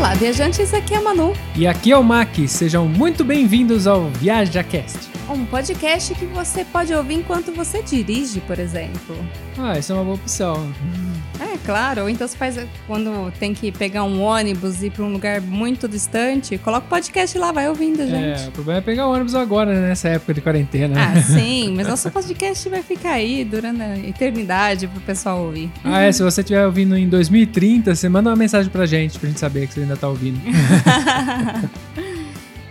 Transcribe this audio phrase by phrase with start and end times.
[0.00, 1.34] Olá, viajantes, aqui é a Manu.
[1.54, 5.19] E aqui é o Mac, sejam muito bem-vindos ao ViajaCast.
[5.30, 9.16] Um podcast que você pode ouvir enquanto você dirige, por exemplo.
[9.56, 10.68] Ah, essa é uma boa opção.
[11.38, 12.02] É, claro.
[12.02, 15.40] Ou então você faz quando tem que pegar um ônibus e ir para um lugar
[15.40, 18.42] muito distante, coloca o podcast lá, vai ouvindo, gente.
[18.42, 20.96] É, o problema é pegar o ônibus agora, né, nessa época de quarentena.
[20.98, 25.70] Ah, sim, mas nosso podcast vai ficar aí durante a eternidade pro pessoal ouvir.
[25.84, 29.28] Ah, é, se você estiver ouvindo em 2030, você manda uma mensagem pra gente, pra
[29.28, 30.40] gente saber que você ainda tá ouvindo.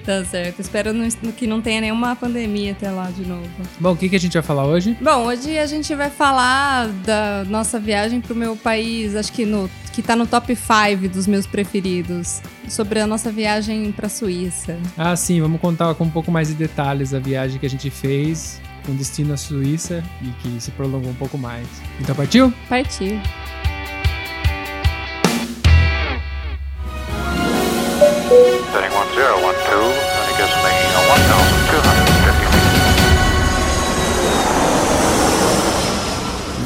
[0.10, 0.60] Tá certo.
[0.60, 0.92] Espero
[1.38, 3.48] que não tenha nenhuma pandemia até lá de novo.
[3.80, 4.98] Bom, o que, que a gente vai falar hoje?
[5.00, 9.70] Bom, hoje a gente vai falar da nossa viagem pro meu país, acho que no
[9.94, 14.80] que tá no top 5 dos meus preferidos, sobre a nossa viagem pra Suíça.
[14.98, 17.92] Ah, sim, vamos contar com um pouco mais de detalhes a viagem que a gente
[17.92, 21.68] fez com destino à Suíça e que se prolongou um pouco mais.
[22.02, 22.52] Então partiu?
[22.68, 23.22] Partiu.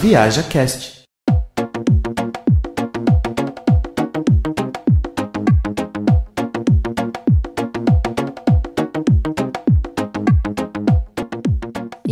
[0.01, 1.02] Viaja Cast.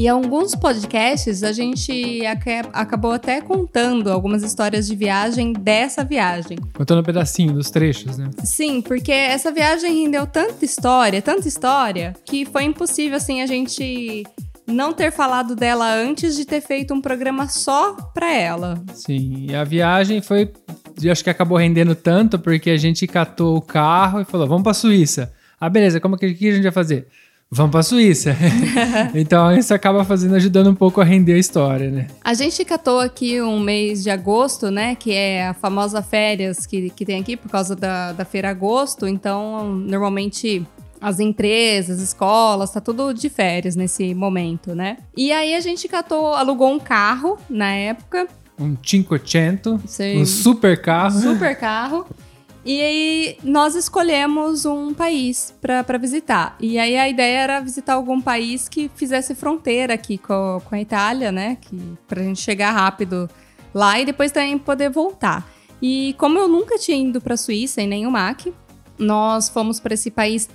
[0.01, 6.57] E alguns podcasts a gente aca- acabou até contando algumas histórias de viagem dessa viagem.
[6.73, 8.31] Contando um pedacinho dos trechos, né?
[8.43, 14.23] Sim, porque essa viagem rendeu tanta história, tanta história, que foi impossível assim a gente
[14.65, 18.83] não ter falado dela antes de ter feito um programa só pra ela.
[18.95, 20.51] Sim, e a viagem foi.
[20.99, 24.63] Eu acho que acabou rendendo tanto porque a gente catou o carro e falou: vamos
[24.63, 25.31] pra Suíça.
[25.59, 27.05] Ah, beleza, como que, que a gente vai fazer?
[27.53, 28.33] Vamos pra Suíça.
[29.13, 32.07] então isso acaba fazendo, ajudando um pouco a render a história, né?
[32.23, 34.95] A gente catou aqui um mês de agosto, né?
[34.95, 39.05] Que é a famosa férias que, que tem aqui por causa da, da feira agosto.
[39.05, 40.65] Então, normalmente
[41.01, 44.95] as empresas, escolas, tá tudo de férias nesse momento, né?
[45.17, 48.27] E aí a gente catou, alugou um carro na época,
[48.57, 50.21] Um 500, Sim.
[50.21, 51.19] um super carro.
[51.19, 52.05] super carro.
[52.63, 56.55] E aí nós escolhemos um país pra visitar.
[56.59, 60.79] E aí a ideia era visitar algum país que fizesse fronteira aqui com, com a
[60.79, 61.57] Itália, né?
[61.59, 61.77] Que,
[62.07, 63.29] pra gente chegar rápido
[63.73, 65.49] lá e depois também poder voltar.
[65.81, 68.53] E como eu nunca tinha ido pra Suíça em nenhum MAC,
[68.97, 70.47] nós fomos pra esse país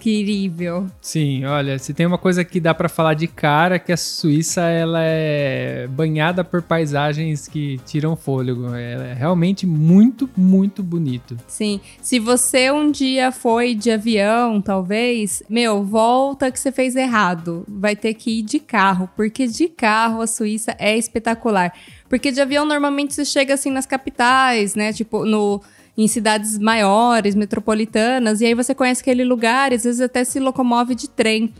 [0.00, 0.86] incrível.
[1.00, 3.96] Sim, olha, se tem uma coisa que dá pra falar de cara, é que a
[3.96, 8.74] Suíça ela é banhada por paisagens que tiram fôlego.
[8.74, 11.36] Ela é realmente muito, muito bonito.
[11.46, 17.64] Sim, se você um dia foi de avião, talvez, meu, volta que você fez errado.
[17.68, 21.72] Vai ter que ir de carro, porque de carro a Suíça é espetacular.
[22.08, 24.92] Porque de avião normalmente você chega assim nas capitais, né?
[24.92, 25.60] Tipo, no
[25.96, 30.94] em cidades maiores, metropolitanas, e aí você conhece aquele lugar, às vezes até se locomove
[30.94, 31.52] de trem.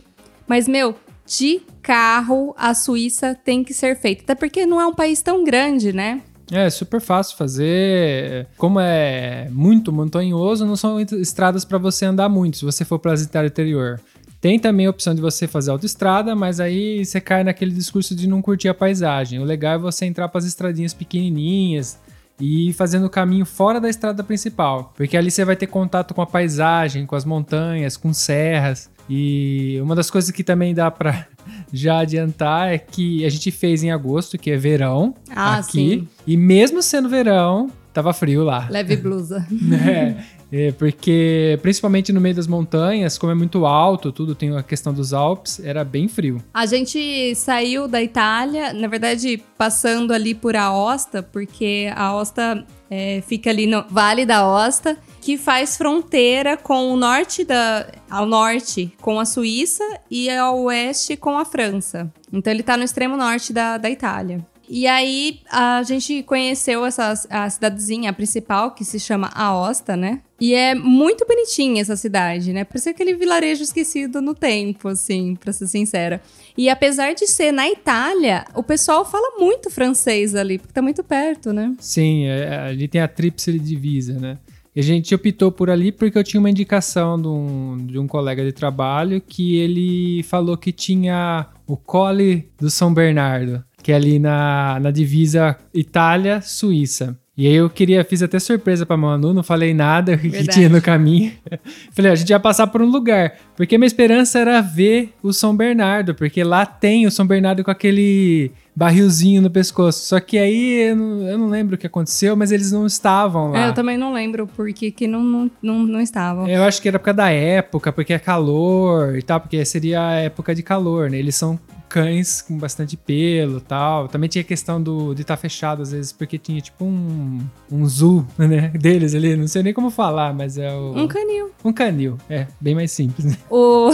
[0.47, 0.95] Mas, meu,
[1.27, 4.23] de carro a Suíça tem que ser feita.
[4.25, 6.23] Até porque não é um país tão grande, né?
[6.51, 8.49] É super fácil fazer.
[8.57, 13.13] Como é muito montanhoso, não são estradas para você andar muito, se você for para
[13.13, 14.01] as cidades interior.
[14.41, 18.27] Tem também a opção de você fazer autoestrada, mas aí você cai naquele discurso de
[18.27, 19.39] não curtir a paisagem.
[19.39, 21.99] O legal é você entrar para as estradinhas pequenininhas
[22.41, 26.15] e ir fazendo o caminho fora da estrada principal, porque ali você vai ter contato
[26.15, 28.91] com a paisagem, com as montanhas, com serras.
[29.13, 31.27] E uma das coisas que também dá para
[31.73, 36.09] já adiantar é que a gente fez em agosto, que é verão Ah, aqui, sim.
[36.27, 38.67] e mesmo sendo verão, tava frio lá.
[38.71, 39.47] Leve blusa.
[39.51, 40.25] né?
[40.53, 44.93] É, porque principalmente no meio das montanhas, como é muito alto, tudo tem a questão
[44.93, 46.43] dos Alpes, era bem frio.
[46.53, 53.23] A gente saiu da Itália, na verdade, passando ali por Aosta, porque a Aosta é,
[53.27, 57.87] fica ali no Vale da Aosta, que faz fronteira com o norte da.
[58.11, 62.13] ao norte com a Suíça e ao oeste com a França.
[62.33, 64.45] Então ele tá no extremo norte da, da Itália.
[64.73, 70.21] E aí a gente conheceu essa a cidadezinha principal que se chama Aosta, né?
[70.41, 72.63] E é muito bonitinha essa cidade, né?
[72.63, 76.23] Parece aquele vilarejo esquecido no tempo, assim, pra ser sincera.
[76.57, 81.03] E apesar de ser na Itália, o pessoal fala muito francês ali, porque tá muito
[81.03, 81.75] perto, né?
[81.81, 84.39] Sim, é, ali tem a tríplice divisa, né?
[84.75, 88.07] E a gente optou por ali porque eu tinha uma indicação de um, de um
[88.07, 93.95] colega de trabalho que ele falou que tinha o Colle do São Bernardo, que é
[93.95, 97.17] ali na, na divisa Itália-Suíça.
[97.41, 100.59] E aí eu queria, fiz até surpresa pra Manu, não falei nada o que Verdade.
[100.59, 101.33] tinha no caminho.
[101.91, 103.33] Falei, ó, a gente ia passar por um lugar.
[103.57, 107.71] Porque minha esperança era ver o São Bernardo, porque lá tem o São Bernardo com
[107.71, 110.05] aquele barrilzinho no pescoço.
[110.07, 113.53] Só que aí eu não, eu não lembro o que aconteceu, mas eles não estavam
[113.53, 113.65] lá.
[113.65, 116.47] É, eu também não lembro porque que não, não, não, não estavam.
[116.47, 120.07] Eu acho que era por causa da época, porque é calor e tal, porque seria
[120.07, 121.19] a época de calor, né?
[121.19, 121.59] Eles são
[121.91, 124.07] cães com bastante pelo tal.
[124.07, 127.41] Também tinha a questão do, de estar fechado, às vezes, porque tinha tipo um,
[127.71, 128.69] um zoo, né?
[128.69, 129.35] Deles ali.
[129.37, 130.97] Não sei nem como falar, mas é o.
[130.97, 131.51] Um canil.
[131.65, 133.37] Um canil, é, bem mais simples, né?
[133.51, 133.91] O...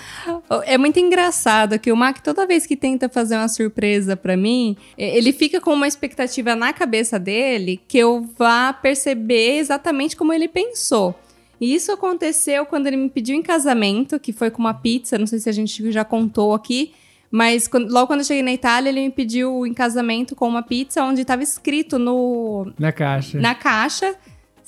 [0.64, 4.76] é muito engraçado que o Mac, toda vez que tenta fazer uma surpresa pra mim,
[4.96, 10.48] ele fica com uma expectativa na cabeça dele que eu vá perceber exatamente como ele
[10.48, 11.14] pensou.
[11.60, 15.26] E isso aconteceu quando ele me pediu em casamento, que foi com uma pizza, não
[15.26, 16.92] sei se a gente já contou aqui,
[17.30, 20.62] mas quando- logo quando eu cheguei na Itália, ele me pediu em casamento com uma
[20.62, 23.38] pizza onde estava escrito no, Na caixa.
[23.40, 24.14] na caixa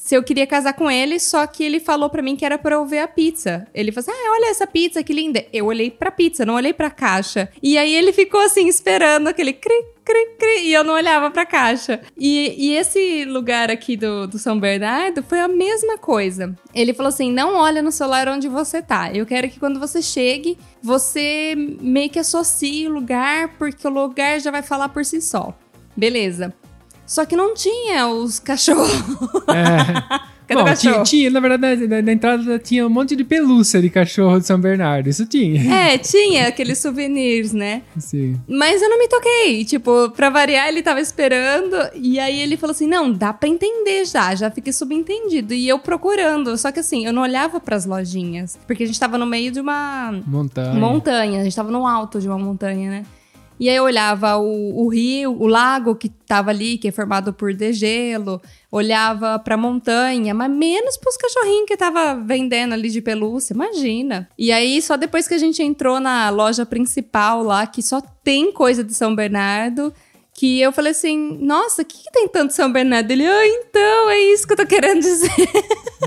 [0.02, 2.74] se eu queria casar com ele, só que ele falou pra mim que era pra
[2.74, 3.68] eu ver a pizza.
[3.74, 5.44] Ele falou assim: "Ah, olha essa pizza, que linda".
[5.52, 7.50] Eu olhei pra pizza, não olhei pra caixa.
[7.62, 11.44] E aí ele ficou assim esperando aquele cri cri cri e eu não olhava pra
[11.44, 12.00] caixa.
[12.16, 16.56] E, e esse lugar aqui do, do São Bernardo foi a mesma coisa.
[16.74, 19.12] Ele falou assim: "Não olha no celular onde você tá.
[19.12, 24.40] Eu quero que quando você chegue, você meio que associe o lugar, porque o lugar
[24.40, 25.54] já vai falar por si só".
[25.94, 26.54] Beleza.
[27.10, 28.88] Só que não tinha os cachorros.
[29.50, 30.20] É.
[30.50, 31.04] Cadê Bom, tinha, cachorro?
[31.04, 34.60] tinha, na verdade, na, na entrada tinha um monte de pelúcia de cachorro de São
[34.60, 35.08] Bernardo.
[35.08, 35.92] Isso tinha.
[35.92, 37.82] É, tinha aqueles souvenirs, né?
[37.98, 38.36] Sim.
[38.48, 39.64] Mas eu não me toquei.
[39.64, 41.76] Tipo, pra variar, ele tava esperando.
[41.94, 44.34] E aí ele falou assim: não, dá pra entender já.
[44.34, 45.54] Já fiquei subentendido.
[45.54, 46.56] E eu procurando.
[46.58, 48.58] Só que assim, eu não olhava pras lojinhas.
[48.66, 50.74] Porque a gente tava no meio de uma Montanha.
[50.74, 51.40] montanha.
[51.40, 53.04] A gente tava no alto de uma montanha, né?
[53.60, 57.30] E aí eu olhava o, o rio, o lago que tava ali, que é formado
[57.30, 58.40] por degelo,
[58.72, 64.26] olhava pra montanha, mas menos pros cachorrinhos que tava vendendo ali de pelúcia, imagina.
[64.38, 68.50] E aí só depois que a gente entrou na loja principal lá, que só tem
[68.50, 69.92] coisa de São Bernardo,
[70.32, 73.10] que eu falei assim, nossa, o que, que tem tanto São Bernardo?
[73.10, 75.30] Ele, ah, então, é isso que eu tô querendo dizer.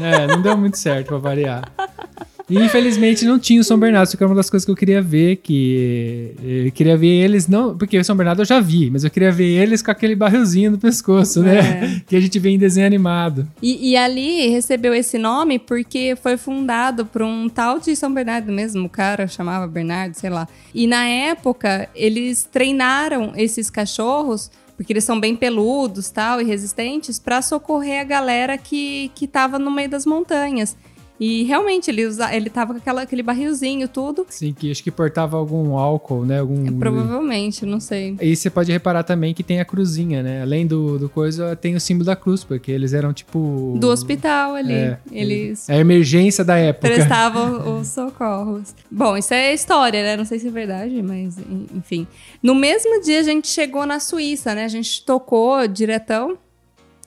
[0.01, 1.71] É, não deu muito certo pra variar.
[2.50, 4.75] E infelizmente não tinha o São Bernardo, isso que era uma das coisas que eu
[4.75, 6.36] queria ver, que
[6.66, 9.31] eu queria ver eles, não, porque o São Bernardo eu já vi, mas eu queria
[9.31, 11.60] ver eles com aquele barrilzinho no pescoço, né?
[11.60, 12.01] É.
[12.06, 13.48] Que a gente vê em desenho animado.
[13.62, 18.51] E, e ali recebeu esse nome porque foi fundado por um tal de São Bernardo
[18.51, 20.48] mesmo, o cara chamava Bernardo, sei lá.
[20.74, 27.19] E na época, eles treinaram esses cachorros, porque eles são bem peludos tal, e resistentes,
[27.19, 30.75] para socorrer a galera que, que tava no meio das montanhas.
[31.19, 34.25] E realmente, ele, usa, ele tava com aquela, aquele barrilzinho, tudo.
[34.30, 36.39] Sim, que acho que portava algum álcool, né?
[36.39, 36.65] Algum...
[36.80, 38.18] Provavelmente, não sei.
[38.19, 40.42] E você pode reparar também que tem a cruzinha, né?
[40.42, 43.77] Além do, do coisa, tem o símbolo da cruz, porque eles eram tipo.
[43.80, 44.74] Do hospital ali.
[44.74, 46.88] É, eles É a emergência da época.
[46.89, 48.74] prestavam os socorros.
[48.89, 50.18] Bom, isso é história, né?
[50.18, 52.07] Não sei se é verdade, mas en- enfim.
[52.42, 54.65] No mesmo dia a gente chegou na Suíça, né?
[54.65, 56.38] A gente tocou diretão.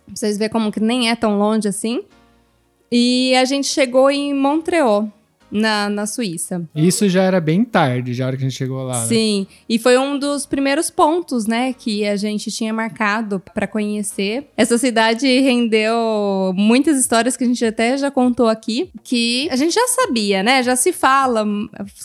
[0.07, 2.03] Pra vocês verem como que nem é tão longe assim.
[2.91, 5.11] E a gente chegou em Montreal,
[5.51, 6.69] na, na Suíça.
[6.75, 9.07] Isso já era bem tarde, já hora que a gente chegou lá, né?
[9.07, 14.49] Sim, e foi um dos primeiros pontos, né, que a gente tinha marcado para conhecer.
[14.57, 19.75] Essa cidade rendeu muitas histórias que a gente até já contou aqui, que a gente
[19.75, 20.63] já sabia, né?
[20.63, 21.47] Já se fala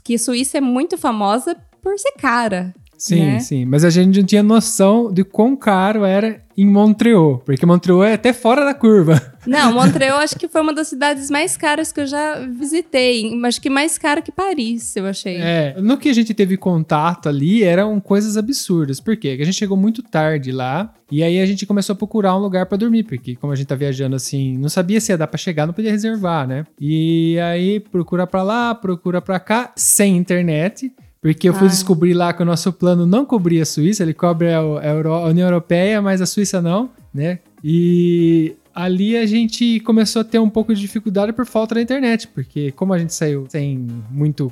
[0.04, 2.74] que Suíça é muito famosa por ser cara.
[3.01, 3.39] Sim, né?
[3.39, 3.65] sim.
[3.65, 7.42] Mas a gente não tinha noção de quão caro era em Montreal.
[7.44, 9.20] Porque Montreal é até fora da curva.
[9.48, 13.31] Não, Montreal acho que foi uma das cidades mais caras que eu já visitei.
[13.43, 15.38] Acho que mais cara que Paris, eu achei.
[15.38, 19.00] É, no que a gente teve contato ali eram coisas absurdas.
[19.00, 19.29] Por quê?
[19.29, 20.93] Porque a gente chegou muito tarde lá.
[21.10, 23.03] E aí a gente começou a procurar um lugar pra dormir.
[23.03, 25.74] Porque como a gente tá viajando assim, não sabia se ia dar pra chegar, não
[25.74, 26.67] podia reservar, né?
[26.79, 30.93] E aí procura pra lá, procura pra cá, sem internet.
[31.22, 34.48] Porque eu fui descobrir lá que o nosso plano não cobria a Suíça, ele cobre
[34.48, 37.38] a, Euro- a União Europeia, mas a Suíça não, né?
[37.63, 42.28] E ali a gente começou a ter um pouco de dificuldade por falta da internet,
[42.28, 44.51] porque como a gente saiu sem muito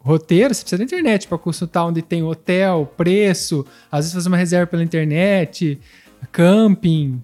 [0.00, 4.36] roteiro, você precisa da internet para consultar onde tem hotel, preço, às vezes fazer uma
[4.36, 5.78] reserva pela internet,
[6.32, 7.22] camping.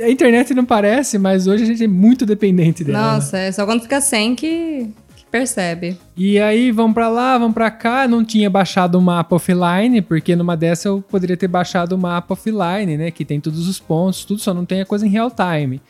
[0.00, 3.14] A internet não parece, mas hoje a gente é muito dependente dela.
[3.14, 4.88] Nossa, é só quando fica sem que
[5.32, 5.96] percebe.
[6.14, 8.06] E aí, vamos pra lá, vamos pra cá.
[8.06, 12.34] Não tinha baixado o mapa offline, porque numa dessa eu poderia ter baixado o mapa
[12.34, 13.10] offline, né?
[13.10, 15.80] Que tem todos os pontos, tudo, só não tem a coisa em real time.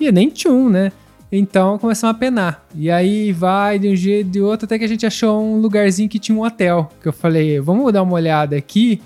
[0.00, 0.90] E nem tchum, né?
[1.30, 2.66] Então começamos a penar.
[2.74, 6.08] E aí vai de um jeito de outro, até que a gente achou um lugarzinho
[6.08, 6.90] que tinha um hotel.
[7.00, 9.00] Que eu falei, vamos dar uma olhada aqui.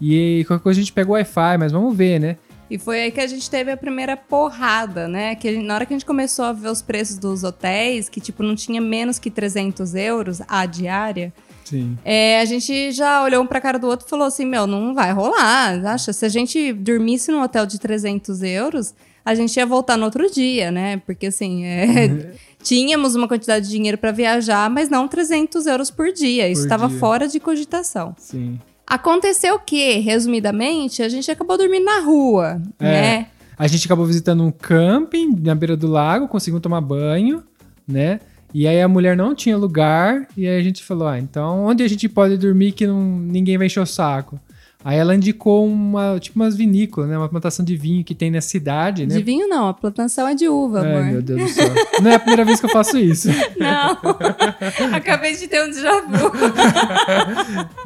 [0.00, 2.36] E qualquer coisa a gente pega o Wi-Fi, mas vamos ver, né?
[2.72, 5.34] E foi aí que a gente teve a primeira porrada, né?
[5.34, 8.20] Que gente- na hora que a gente começou a ver os preços dos hotéis, que
[8.20, 11.32] tipo não tinha menos que 300 euros a diária,
[11.64, 11.96] Sim.
[12.04, 14.94] É, a gente já olhou um pra cara do outro e falou assim: Meu, não
[14.94, 15.80] vai rolar.
[15.86, 16.12] Acha?
[16.12, 18.92] Se a gente dormisse num hotel de 300 euros,
[19.24, 21.00] a gente ia voltar no outro dia, né?
[21.06, 26.12] Porque assim, é, tínhamos uma quantidade de dinheiro pra viajar, mas não 300 euros por
[26.12, 26.48] dia.
[26.48, 28.14] Isso estava fora de cogitação.
[28.18, 28.58] Sim.
[28.94, 32.84] Aconteceu que, resumidamente, a gente acabou dormindo na rua, É.
[32.84, 33.26] né?
[33.56, 37.42] A gente acabou visitando um camping na beira do lago, conseguimos tomar banho,
[37.88, 38.20] né?
[38.52, 41.82] E aí a mulher não tinha lugar, e aí a gente falou: ah, então onde
[41.82, 44.38] a gente pode dormir que não, ninguém vai encher o saco?
[44.84, 47.16] Aí ela indicou uma, tipo umas vinícolas, né?
[47.16, 49.14] Uma plantação de vinho que tem na cidade, né?
[49.14, 51.04] De vinho não, a plantação é de uva, Ai, amor.
[51.04, 51.72] meu Deus do céu.
[52.02, 53.28] Não é a primeira vez que eu faço isso.
[53.58, 53.98] Não.
[54.92, 56.32] Acabei de ter um déjà vu.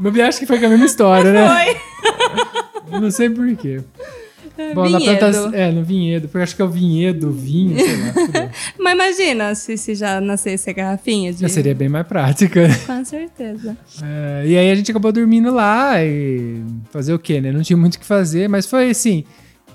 [0.01, 1.49] Meu viagem que foi com a mesma história, né?
[1.49, 3.01] Foi.
[3.01, 3.83] Não sei porquê.
[4.75, 5.19] Bom, na Vinhedo.
[5.19, 5.55] plantação.
[5.55, 6.23] É, no vinhedo.
[6.29, 8.51] Porque eu acho que é o vinhedo, vinho, sei lá.
[8.79, 11.41] Mas imagina se, se já nascesse a garrafinha de.
[11.41, 12.69] Já seria bem mais prática.
[12.87, 13.77] Com certeza.
[14.03, 17.53] É, e aí a gente acabou dormindo lá e fazer o quê, né?
[17.53, 19.25] Não tinha muito o que fazer, mas foi assim,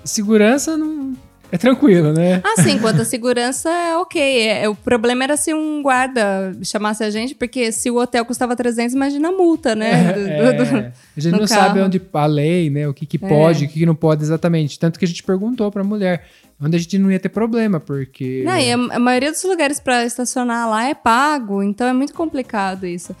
[0.04, 1.14] segurança não
[1.52, 2.40] é tranquilo, né?
[2.58, 4.48] Assim, quanto à segurança, é ok.
[4.48, 8.56] É, o problema era se um guarda chamasse a gente, porque se o hotel custava
[8.56, 10.12] 300, imagina a multa, né?
[10.14, 10.76] Do- É, do- do-
[11.16, 11.48] a gente não carro.
[11.48, 12.88] sabe onde a lei, né?
[12.88, 14.78] O que, que pode, o que, que não pode exatamente.
[14.78, 16.24] Tanto que a gente perguntou pra mulher,
[16.62, 18.42] onde a gente não ia ter problema, porque.
[18.44, 22.14] Não, e a, a maioria dos lugares pra estacionar lá é pago, então é muito
[22.14, 23.14] complicado isso.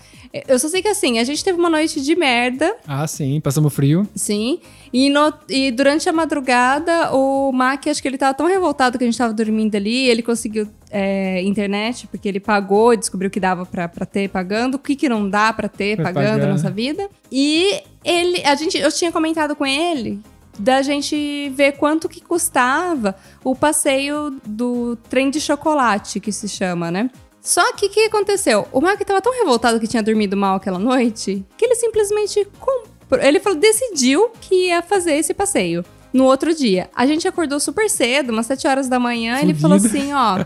[0.48, 3.74] Eu só sei que assim, a gente teve uma noite de merda, Ah, sim, passamos
[3.74, 4.08] frio.
[4.14, 8.96] sim, e, no- e durante a madrugada o Mac, acho que ele tava tão revoltado
[8.96, 13.38] que a gente tava dormindo ali, ele conseguiu é, internet, porque ele pagou, descobriu que
[13.40, 16.50] dava pra, pra ter pagando, o que que não dá pra ter Foi pagando pagando.
[16.52, 17.08] nossa vida.
[17.30, 20.18] E ele, a gente, eu tinha comentado com ele
[20.58, 26.90] da gente ver quanto que custava o passeio do trem de chocolate, que se chama,
[26.90, 27.10] né?
[27.40, 28.68] Só que o que aconteceu?
[28.70, 33.20] O Mark tava tão revoltado que tinha dormido mal aquela noite que ele simplesmente comprou.
[33.20, 35.84] Ele falou, decidiu que ia fazer esse passeio.
[36.12, 39.38] No outro dia, a gente acordou super cedo, umas 7 horas da manhã.
[39.40, 40.36] Ele falou assim: ó,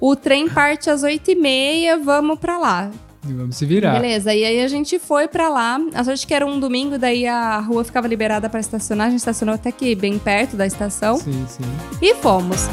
[0.00, 2.90] o trem parte às 8 e meia, vamos pra lá.
[3.28, 4.00] E vamos se virar.
[4.00, 5.78] Beleza, e aí a gente foi pra lá.
[5.94, 9.08] A sorte que era um domingo, daí a rua ficava liberada pra estacionar.
[9.08, 11.18] A gente estacionou até aqui, bem perto da estação.
[11.18, 11.64] Sim, sim.
[12.00, 12.68] E fomos.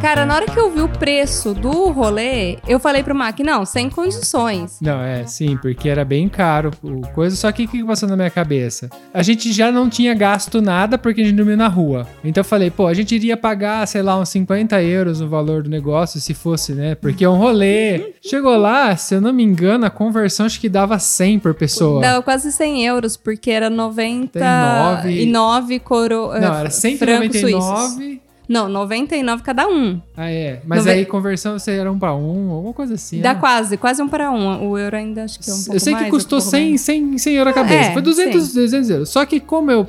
[0.00, 3.64] Cara, na hora que eu vi o preço do rolê, eu falei pro Mac, não,
[3.64, 4.78] sem condições.
[4.80, 7.34] Não, é, sim, porque era bem caro o coisa.
[7.34, 8.88] Só que o que passou na minha cabeça?
[9.12, 12.06] A gente já não tinha gasto nada porque a gente dormiu na rua.
[12.22, 15.64] Então eu falei, pô, a gente iria pagar, sei lá, uns 50 euros no valor
[15.64, 16.94] do negócio, se fosse, né?
[16.94, 18.12] Porque é um rolê.
[18.22, 22.00] Chegou lá, se eu não me engano, a conversão acho que dava 100 por pessoa.
[22.00, 26.28] Dava quase 100 euros, porque era 99 coro...
[26.28, 27.64] Não, era francos suíços.
[27.64, 28.27] 199.
[28.48, 30.00] Não, 99 cada um.
[30.16, 30.62] Ah, é.
[30.64, 33.20] Mas Nove- aí conversão você era um pra um, alguma coisa assim.
[33.20, 33.40] Dá né?
[33.40, 34.68] quase, quase um para um.
[34.70, 36.56] O euro ainda acho que é um pouco Eu sei que mais, custou outro pouco
[36.56, 36.80] 100, menos.
[36.80, 37.90] 100, 100 euros a cabeça.
[37.90, 38.54] É, foi 200, sim.
[38.54, 39.08] 200 euros.
[39.10, 39.86] Só que como eu...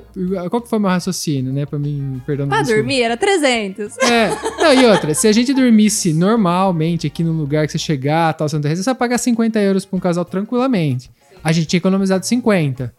[0.50, 1.66] Qual que foi meu raciocínio, né?
[1.66, 2.48] Pra mim, perdão.
[2.50, 2.82] Pra desculpa.
[2.82, 3.98] dormir era 300.
[4.00, 4.30] É.
[4.58, 8.50] Não, e outra, se a gente dormisse normalmente aqui num lugar que você chegar, tal,
[8.50, 11.10] Santa Reza, você vai pagar 50 euros pra um casal tranquilamente.
[11.42, 12.94] A gente tinha economizado 50.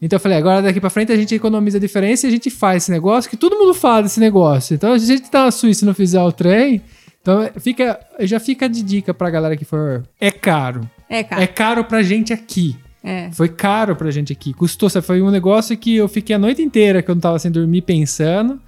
[0.00, 2.50] Então eu falei, agora daqui pra frente a gente economiza a diferença e a gente
[2.50, 4.74] faz esse negócio, que todo mundo fala desse negócio.
[4.74, 6.82] Então a gente tá na Suíça e não fizer o trem,
[7.20, 10.02] então fica, já fica de dica pra galera que for.
[10.20, 10.88] É caro.
[11.08, 11.42] É, cara.
[11.42, 12.76] É caro pra gente aqui.
[13.02, 13.30] É.
[13.32, 14.52] Foi caro pra gente aqui.
[14.52, 15.06] Custou, sabe?
[15.06, 17.82] foi um negócio que eu fiquei a noite inteira que eu não tava sem dormir
[17.82, 18.60] pensando.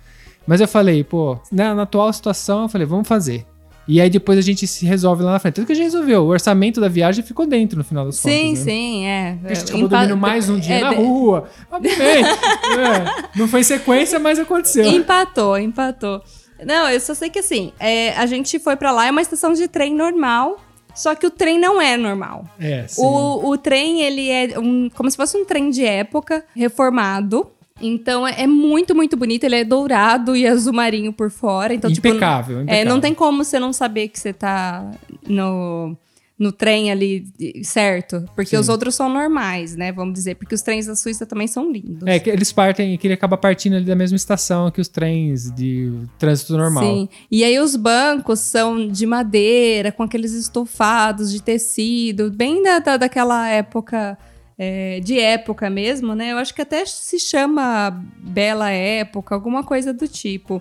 [0.46, 3.46] Mas eu falei, pô, na, na atual situação, eu falei, vamos fazer.
[3.92, 5.54] E aí depois a gente se resolve lá na frente.
[5.54, 6.22] Tudo que a gente resolveu.
[6.22, 8.64] O orçamento da viagem ficou dentro no final das Sim, contas.
[8.64, 8.70] né?
[8.72, 9.38] sim, é.
[9.44, 11.48] A gente acabou Empa- dormindo mais um dia é, na de- rua.
[11.70, 12.28] Obviamente.
[12.70, 14.84] É, não foi sequência, mas aconteceu.
[14.84, 16.22] Empatou, empatou.
[16.64, 19.52] Não, eu só sei que assim, é, a gente foi pra lá, é uma estação
[19.54, 20.58] de trem normal,
[20.94, 22.44] só que o trem não é normal.
[22.60, 23.02] É, sim.
[23.02, 27.50] O, o trem, ele é um, como se fosse um trem de época, reformado.
[27.80, 29.44] Então é, é muito, muito bonito.
[29.44, 31.72] Ele é dourado e azul marinho por fora.
[31.74, 32.84] Então, tipo, impecável, É, impecável.
[32.86, 34.90] não tem como você não saber que você tá
[35.28, 35.96] no,
[36.38, 37.24] no trem ali
[37.62, 38.24] certo.
[38.34, 38.56] Porque Sim.
[38.58, 39.92] os outros são normais, né?
[39.92, 40.34] Vamos dizer.
[40.36, 42.06] Porque os trens da Suíça também são lindos.
[42.06, 45.50] É, que eles partem, que ele acaba partindo ali da mesma estação que os trens
[45.50, 46.82] de trânsito normal.
[46.84, 47.08] Sim.
[47.30, 52.96] E aí os bancos são de madeira, com aqueles estofados de tecido, bem da, da-
[52.96, 54.18] daquela época.
[54.62, 56.32] É, de época mesmo, né?
[56.32, 60.60] Eu acho que até se chama Bela Época, alguma coisa do tipo.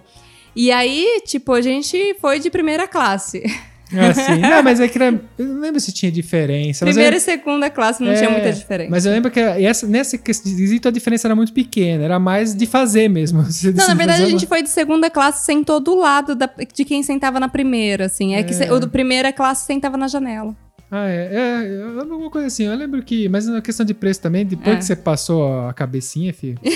[0.56, 3.44] E aí, tipo, a gente foi de primeira classe.
[3.92, 6.86] Assim, não, mas é que eu não lembro se tinha diferença.
[6.86, 8.90] Primeira eu- e segunda classe não é, tinha muita diferença.
[8.90, 12.66] Mas eu lembro que essa, nesse quesito a diferença era muito pequena, era mais de
[12.66, 13.42] fazer mesmo.
[13.76, 17.04] Não, na verdade a gente foi de segunda classe, sentou do lado da- de quem
[17.04, 18.34] sentava na primeira, assim.
[18.36, 18.72] É, que É.
[18.72, 20.56] o do primeira classe sentava na janela.
[20.92, 22.64] Ah, é, é, é alguma coisa assim.
[22.66, 23.30] Eu lembro que.
[23.30, 24.80] Mas na questão de preço também, depois É.
[24.80, 26.58] que você passou a cabecinha, filho.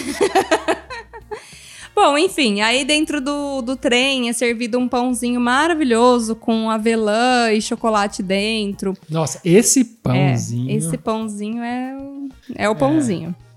[1.95, 7.61] Bom, enfim, aí dentro do, do trem é servido um pãozinho maravilhoso com avelã e
[7.61, 8.97] chocolate dentro.
[9.07, 10.75] Nossa, esse É, pãozinho.
[10.75, 13.29] esse pãozinho é, o- é o pãozinho.
[13.39, 13.52] É,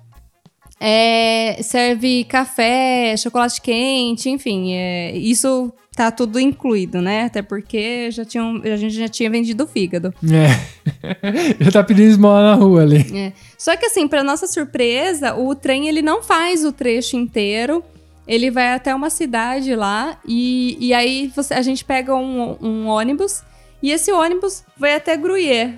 [1.62, 7.22] serve café, chocolate quente, enfim, é, isso tá tudo incluído, né?
[7.24, 10.12] Até porque já tinham, a gente já tinha vendido o fígado.
[10.30, 11.56] É.
[11.64, 12.98] Já tá pedindo esmola na rua ali.
[13.16, 13.32] É.
[13.56, 17.82] Só que assim, para nossa surpresa, o trem ele não faz o trecho inteiro.
[18.28, 22.86] Ele vai até uma cidade lá e, e aí você- a gente pega um, um
[22.88, 23.42] ônibus
[23.82, 25.74] e esse ônibus vai até Gruyère.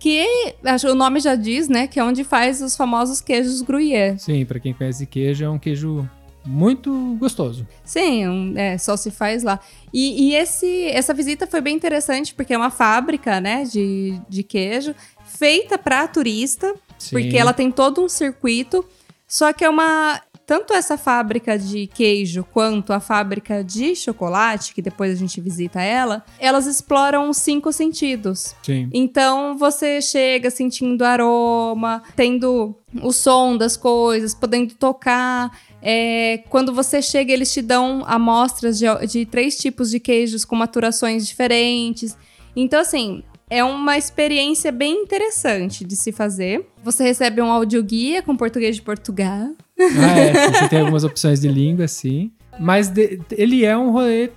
[0.00, 0.26] Que
[0.64, 1.86] acho, o nome já diz, né?
[1.86, 4.18] Que é onde faz os famosos queijos Gruyère.
[4.18, 6.08] Sim, pra quem conhece queijo, é um queijo
[6.44, 7.66] muito gostoso.
[7.84, 9.60] Sim, um- é, só se faz lá.
[9.92, 14.42] E, e esse, essa visita foi bem interessante porque é uma fábrica, né, de, de
[14.42, 14.94] queijo
[15.26, 16.74] feita para turista.
[16.98, 17.10] Sim.
[17.10, 18.84] Porque ela tem todo um circuito,
[19.28, 20.20] só que é uma.
[20.50, 25.80] Tanto essa fábrica de queijo quanto a fábrica de chocolate, que depois a gente visita
[25.80, 28.56] ela, elas exploram os cinco sentidos.
[28.60, 28.90] Sim.
[28.92, 35.56] Então você chega sentindo aroma, tendo o som das coisas, podendo tocar.
[35.80, 40.56] É, quando você chega, eles te dão amostras de, de três tipos de queijos com
[40.56, 42.18] maturações diferentes.
[42.56, 46.64] Então, assim, é uma experiência bem interessante de se fazer.
[46.84, 49.48] Você recebe um audioguia com português de Portugal.
[49.78, 52.30] Ah, é, você tem algumas opções de língua, sim.
[52.58, 54.30] Mas de- ele é um rolê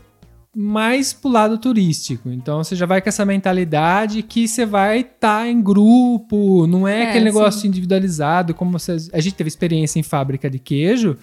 [0.55, 2.29] mais pro lado turístico.
[2.29, 7.03] Então você já vai com essa mentalidade que você vai estar em grupo, não é,
[7.03, 7.67] É, aquele negócio sim.
[7.67, 9.09] individualizado, como vocês.
[9.13, 11.17] A gente teve experiência em fábrica de queijo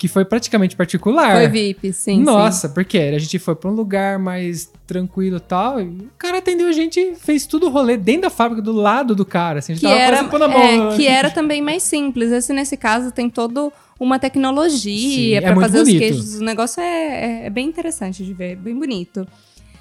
[0.00, 1.36] que foi praticamente particular.
[1.36, 2.22] Foi VIP, sim.
[2.22, 5.78] Nossa, porque a gente foi pra um lugar mais tranquilo e tal.
[5.78, 9.14] E o cara atendeu a gente, fez tudo o rolê dentro da fábrica, do lado
[9.14, 9.58] do cara.
[9.58, 10.92] Assim, a gente que tava era, quase pondo a mão.
[10.92, 12.32] é, que era também mais simples.
[12.32, 13.70] Esse, nesse caso, tem todo
[14.00, 15.94] uma Sim, tecnologia é para fazer bonito.
[15.96, 16.34] os queijos.
[16.40, 19.28] O negócio é, é- é bem interessante de ver, bem bonito.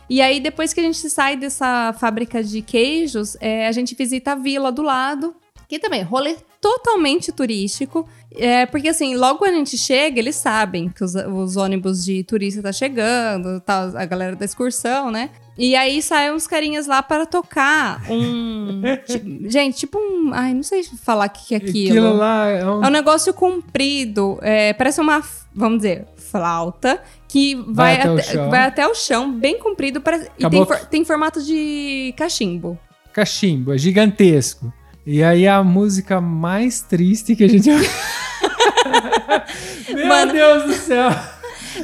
[0.10, 4.34] E aí, depois que a gente sai dessa fábrica de queijos, é, a gente visita
[4.34, 5.34] a vila do lado,
[5.70, 8.06] que também, rolê totalmente turístico.
[8.36, 12.24] É, porque assim, logo quando a gente chega, eles sabem que os, os ônibus de
[12.24, 15.30] turista tá chegando, tá, a galera da excursão, né?
[15.58, 18.82] E aí saem uns carinhas lá para tocar um.
[19.06, 20.32] ti- gente, tipo um.
[20.34, 22.00] Ai, não sei falar o que, que é aquilo.
[22.00, 25.22] Aquilo lá é um É um negócio comprido, é, parece uma,
[25.54, 28.50] vamos dizer, flauta, que vai, até o até, chão.
[28.50, 32.78] vai até o chão, bem comprido, parece, e tem, for- tem formato de cachimbo.
[33.14, 34.72] cachimbo, é gigantesco.
[35.12, 37.68] E aí a música mais triste que a gente.
[39.92, 40.32] Meu Mano.
[40.32, 41.10] Deus do céu!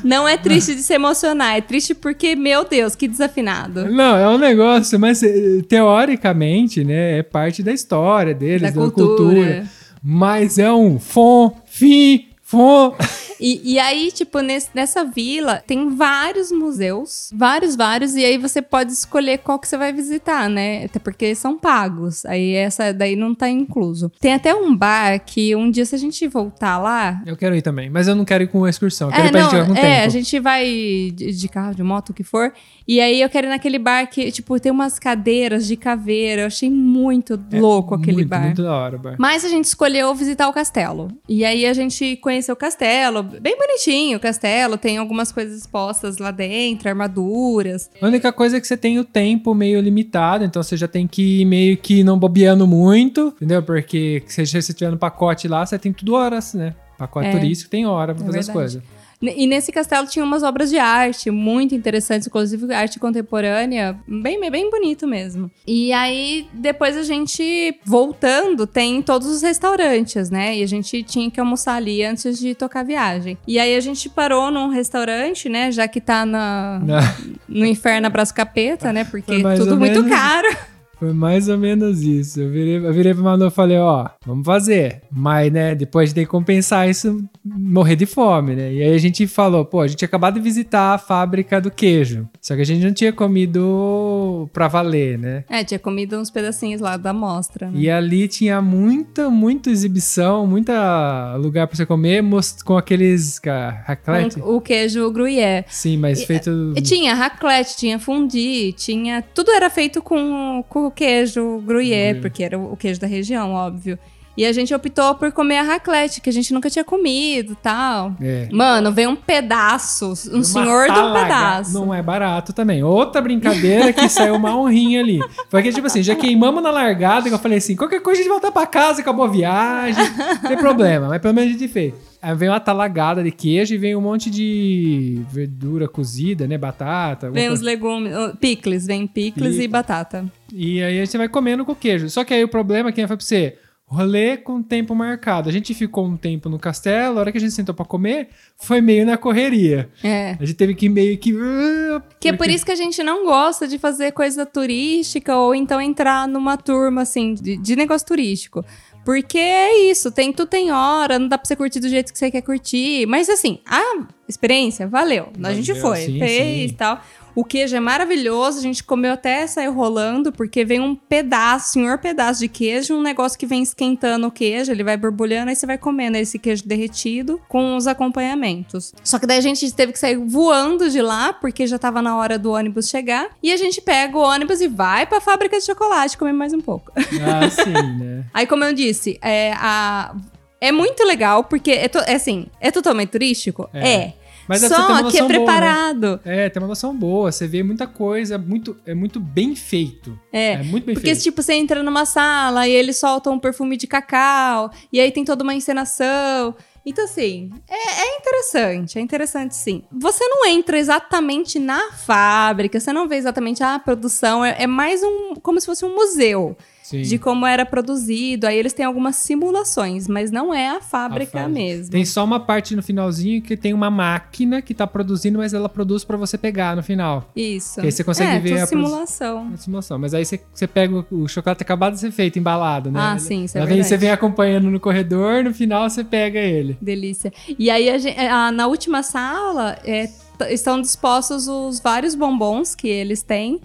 [0.03, 3.89] Não é triste de se emocionar, é triste porque, meu Deus, que desafinado.
[3.89, 8.75] Não, é um negócio, mas eh, teoricamente, né, é parte da história deles, Da da,
[8.75, 9.17] cultura.
[9.17, 9.65] cultura.
[10.03, 12.95] Mas é um fom, fi, fom.
[13.39, 18.61] E, e aí, tipo, nesse- nessa vila tem vários museus, vários, vários, e aí você
[18.61, 20.85] pode escolher qual que você vai visitar, né?
[20.85, 24.11] Até porque são pagos, aí essa daí não tá incluso.
[24.19, 27.61] Tem até um bar que um dia, se a gente voltar lá, Eu quero ir
[27.61, 29.59] também, mas eu não quero ir com excursão, eu quero É, ir pra não, gente
[29.59, 30.05] jogar com é, tempo.
[30.05, 30.65] a gente vai
[31.13, 32.53] de, de carro, de moto, o que for.
[32.87, 36.43] E aí eu quero ir naquele bar que, tipo, tem umas cadeiras de caveira.
[36.43, 38.41] Eu achei muito louco aquele É muito, bar.
[38.43, 39.15] Muito da hora bar.
[39.17, 41.07] Mas a gente escolheu visitar o castelo.
[41.27, 46.17] E aí a gente conheceu o castelo, bem bonitinho o castelo, tem algumas coisas expostas
[46.17, 47.89] lá dentro, armaduras.
[48.01, 51.07] A única coisa é que você tem o tempo meio limitado, então você já tem
[51.07, 53.61] que ir meio que não bobeando muito, entendeu?
[53.63, 56.75] Porque se você estiver no pacote lá, você tem tudo horas, né?
[56.97, 57.31] Pacote É.
[57.31, 58.57] turístico tem hora pra É fazer as verdade.
[58.79, 58.83] coisas.
[59.21, 64.69] E nesse castelo tinha umas obras de arte muito interessantes, inclusive arte contemporânea, bem, bem
[64.69, 65.49] bonito mesmo.
[65.65, 70.58] E aí, depois a gente, voltando, tem todos os restaurantes, né?
[70.58, 73.38] E a gente tinha que almoçar ali antes de tocar a viagem.
[73.47, 75.71] E aí a gente parou num restaurante, né?
[75.71, 76.82] Já que tá na,
[77.47, 79.04] no inferno abraço capeta, né?
[79.04, 80.74] Porque tudo muito caro.
[80.97, 82.41] Foi mais ou menos isso.
[82.41, 85.01] Eu virei, eu virei pro Manu e falei, ó, vamos fazer.
[85.12, 88.73] Mas, né, depois de compensar isso, morrer de fome, né?
[88.73, 91.69] E aí a gente falou, pô, a gente tinha acabado de visitar a fábrica do
[91.69, 92.27] queijo.
[92.41, 95.43] Só que a gente não tinha comido pra valer, né?
[95.49, 97.69] É, tinha comido uns pedacinhos lá da mostra.
[97.69, 97.79] Né?
[97.79, 102.23] E ali tinha muita, muita exibição, muita lugar pra você comer,
[102.63, 103.39] com aqueles
[103.86, 104.39] raclette.
[104.41, 105.65] O queijo gruyère.
[105.67, 106.73] Sim, mas feito...
[106.75, 109.21] E tinha raclette, tinha fondue, tinha...
[109.21, 113.97] Tudo era feito com, com o queijo gruyère, porque era o queijo da região, óbvio.
[114.37, 117.55] E a gente optou por comer a raclette, que a gente nunca tinha comido e
[117.55, 118.13] tal.
[118.21, 118.49] É.
[118.51, 121.21] Mano, veio um pedaço, um Uma senhor de um talaga.
[121.25, 121.73] pedaço.
[121.73, 122.83] Não é barato também.
[122.83, 125.19] Outra brincadeira que saiu uma honrinha ali.
[125.49, 128.23] Foi que, tipo assim, já queimamos na largada, que eu falei assim, qualquer coisa a
[128.23, 130.03] gente voltar pra casa, acabou a viagem,
[130.41, 131.93] não tem problema, mas pelo menos a gente fez.
[132.21, 137.29] Aí veio uma talagada de queijo e veio um monte de verdura cozida, né, batata.
[137.29, 137.65] Vem os coisa.
[137.65, 140.25] legumes, picles, vem picles e batata.
[140.51, 142.09] E aí você vai comendo com queijo.
[142.09, 143.57] Só que aí o problema é que foi pra você...
[143.87, 145.47] Rolê com tempo marcado.
[145.47, 148.29] A gente ficou um tempo no castelo, a hora que a gente sentou pra comer,
[148.57, 149.89] foi meio na correria.
[150.03, 150.35] É.
[150.39, 151.31] A gente teve que meio que.
[151.33, 155.53] uh, Que é por isso que a gente não gosta de fazer coisa turística ou
[155.53, 158.65] então entrar numa turma, assim, de, de negócio turístico.
[159.05, 162.17] Porque é isso, tem, tu tem hora, não dá pra você curtir do jeito que
[162.17, 163.05] você quer curtir.
[163.05, 165.29] Mas assim, a experiência valeu.
[165.43, 166.99] a gente Valeu, foi, sim, fez e tal.
[167.35, 171.97] O queijo é maravilhoso, a gente comeu até saiu rolando, porque vem um pedaço, senhor
[171.97, 175.65] pedaço de queijo, um negócio que vem esquentando o queijo, ele vai borbulhando, aí você
[175.65, 178.93] vai comendo esse queijo derretido com os acompanhamentos.
[179.03, 182.15] Só que daí a gente teve que sair voando de lá, porque já tava na
[182.17, 185.65] hora do ônibus chegar, e a gente pega o ônibus e vai pra fábrica de
[185.65, 186.91] chocolate comer mais um pouco.
[186.95, 188.23] Ah, sim, né?
[188.33, 190.15] Aí, como eu disse, é, a...
[190.61, 193.69] é muito legal, porque é, to- é assim, é totalmente turístico?
[193.73, 193.89] É.
[193.89, 194.13] É.
[194.47, 195.36] Mas Só que é noção boa, né?
[195.36, 196.19] preparado.
[196.23, 197.31] É, tem uma noção boa.
[197.31, 200.17] Você vê muita coisa, muito, é muito bem feito.
[200.31, 200.53] É.
[200.53, 201.23] É muito bem Porque, feito.
[201.23, 205.25] tipo, você entra numa sala e eles soltam um perfume de cacau, e aí tem
[205.25, 206.55] toda uma encenação.
[206.86, 209.84] Então, assim, é, é interessante, é interessante sim.
[209.91, 215.01] Você não entra exatamente na fábrica, você não vê exatamente a produção, é, é mais
[215.01, 215.34] um.
[215.41, 217.01] como se fosse um museu Sim.
[217.01, 218.45] de como era produzido.
[218.45, 221.49] Aí eles têm algumas simulações, mas não é a fábrica A fábrica.
[221.49, 221.91] mesmo.
[221.91, 225.67] Tem só uma parte no finalzinho que tem uma máquina que tá produzindo, mas ela
[225.67, 227.31] produz pra você pegar no final.
[227.35, 227.79] Isso.
[227.81, 229.49] Que aí você consegue é, ver a produ- simulação.
[229.49, 229.97] Na simulação.
[229.97, 232.99] Mas aí você, você pega o, o chocolate acabado de ser feito, embalado, né?
[233.01, 233.81] Ah, sim, isso é vem-.
[233.81, 236.77] Você vem acompanhando no corredor, no final você pega ele.
[236.79, 237.33] Delícia.
[237.57, 240.07] E aí, a gen- a- na última sala, é,
[240.51, 243.59] estão dispostos os vários bombons que eles têm.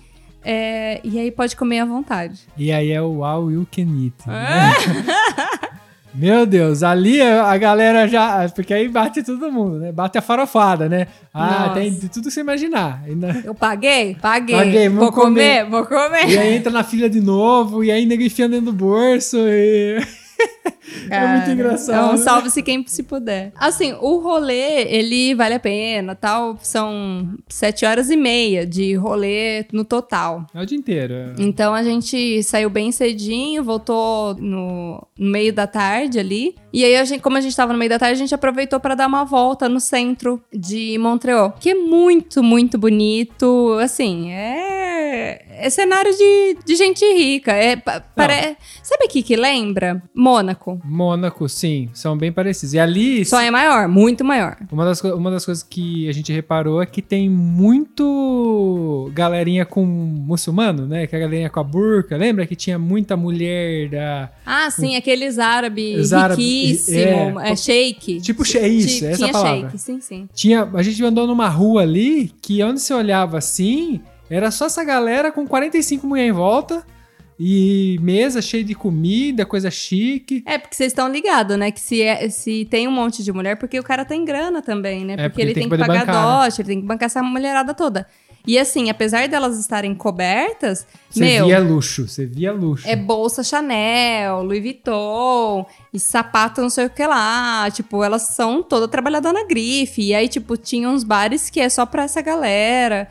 [0.44, 2.40] É, e aí pode comer à vontade.
[2.56, 4.14] E aí é o All You Can Eat.
[4.26, 4.72] Né?
[6.12, 8.48] Meu Deus, ali a galera já.
[8.48, 9.92] Porque aí bate todo mundo, né?
[9.92, 11.06] Bate a farofada, né?
[11.32, 11.74] Ah, Nossa.
[11.74, 13.02] tem de tudo que você imaginar.
[13.06, 14.16] Na- Eu paguei?
[14.20, 14.56] Paguei.
[14.56, 16.28] Paguei, vou vou comer, vou comer.
[16.28, 19.36] e aí entra na fila de novo, e aí nego enfiando dentro do bolso.
[19.38, 20.00] E...
[21.10, 22.04] é muito Cara, engraçado.
[22.06, 23.52] Então, salve-se quem se puder.
[23.56, 26.58] Assim, o rolê, ele vale a pena, tal.
[26.62, 30.46] São sete horas e meia de rolê no total.
[30.54, 31.14] É o dia inteiro.
[31.14, 31.32] é.
[31.38, 36.54] Então a gente saiu bem cedinho, voltou no, no meio da tarde ali.
[36.72, 38.78] E aí, a gente, como a gente tava no meio da tarde, a gente aproveitou
[38.78, 43.76] para dar uma volta no centro de Montreal, que é muito, muito bonito.
[43.80, 47.52] Assim, é, é cenário de, de gente rica.
[47.52, 48.56] É, pa- pare...
[48.82, 50.02] Sabe aqui que lembra?
[50.14, 50.79] Mônaco.
[50.84, 52.74] Mônaco, sim, são bem parecidos.
[52.74, 54.56] E ali, Só é maior, muito maior.
[54.70, 59.84] uma, das, uma das coisas que a gente reparou é que tem muito galerinha com
[59.84, 61.06] muçulmano, né?
[61.06, 62.16] Que é a galerinha com a burca.
[62.16, 64.30] Lembra que tinha muita mulher da.
[64.44, 68.20] Ah, sim, aqueles árabes Os árabes, riquíssimo, é, é, shake.
[68.20, 69.60] tipo, é isso, Ti- essa tinha é palavra.
[69.70, 70.28] shake, sim, sim.
[70.34, 74.84] Tinha, a gente andou numa rua ali que onde você olhava assim, era só essa
[74.84, 76.84] galera com 45 mulheres em volta
[77.42, 80.42] e mesa cheia de comida, coisa chique.
[80.44, 81.70] É, porque vocês estão ligados, né?
[81.70, 85.06] Que se, é- se tem um monte de mulher, porque o cara tem grana também,
[85.06, 85.14] né?
[85.14, 86.44] É, Porque, porque ele tem que que pagar bancar, né?
[86.44, 88.06] dote, ele tem que bancar essa mulherada toda.
[88.46, 92.86] E assim, apesar delas estarem cobertas, Você meu, via luxo, você via luxo.
[92.88, 97.70] é bolsa Chanel, Louis Vuitton, e sapato não sei o que lá.
[97.70, 100.02] Tipo, elas são toda trabalhada na grife.
[100.02, 103.08] E aí, tipo, tinha uns bares que é só pra essa galera.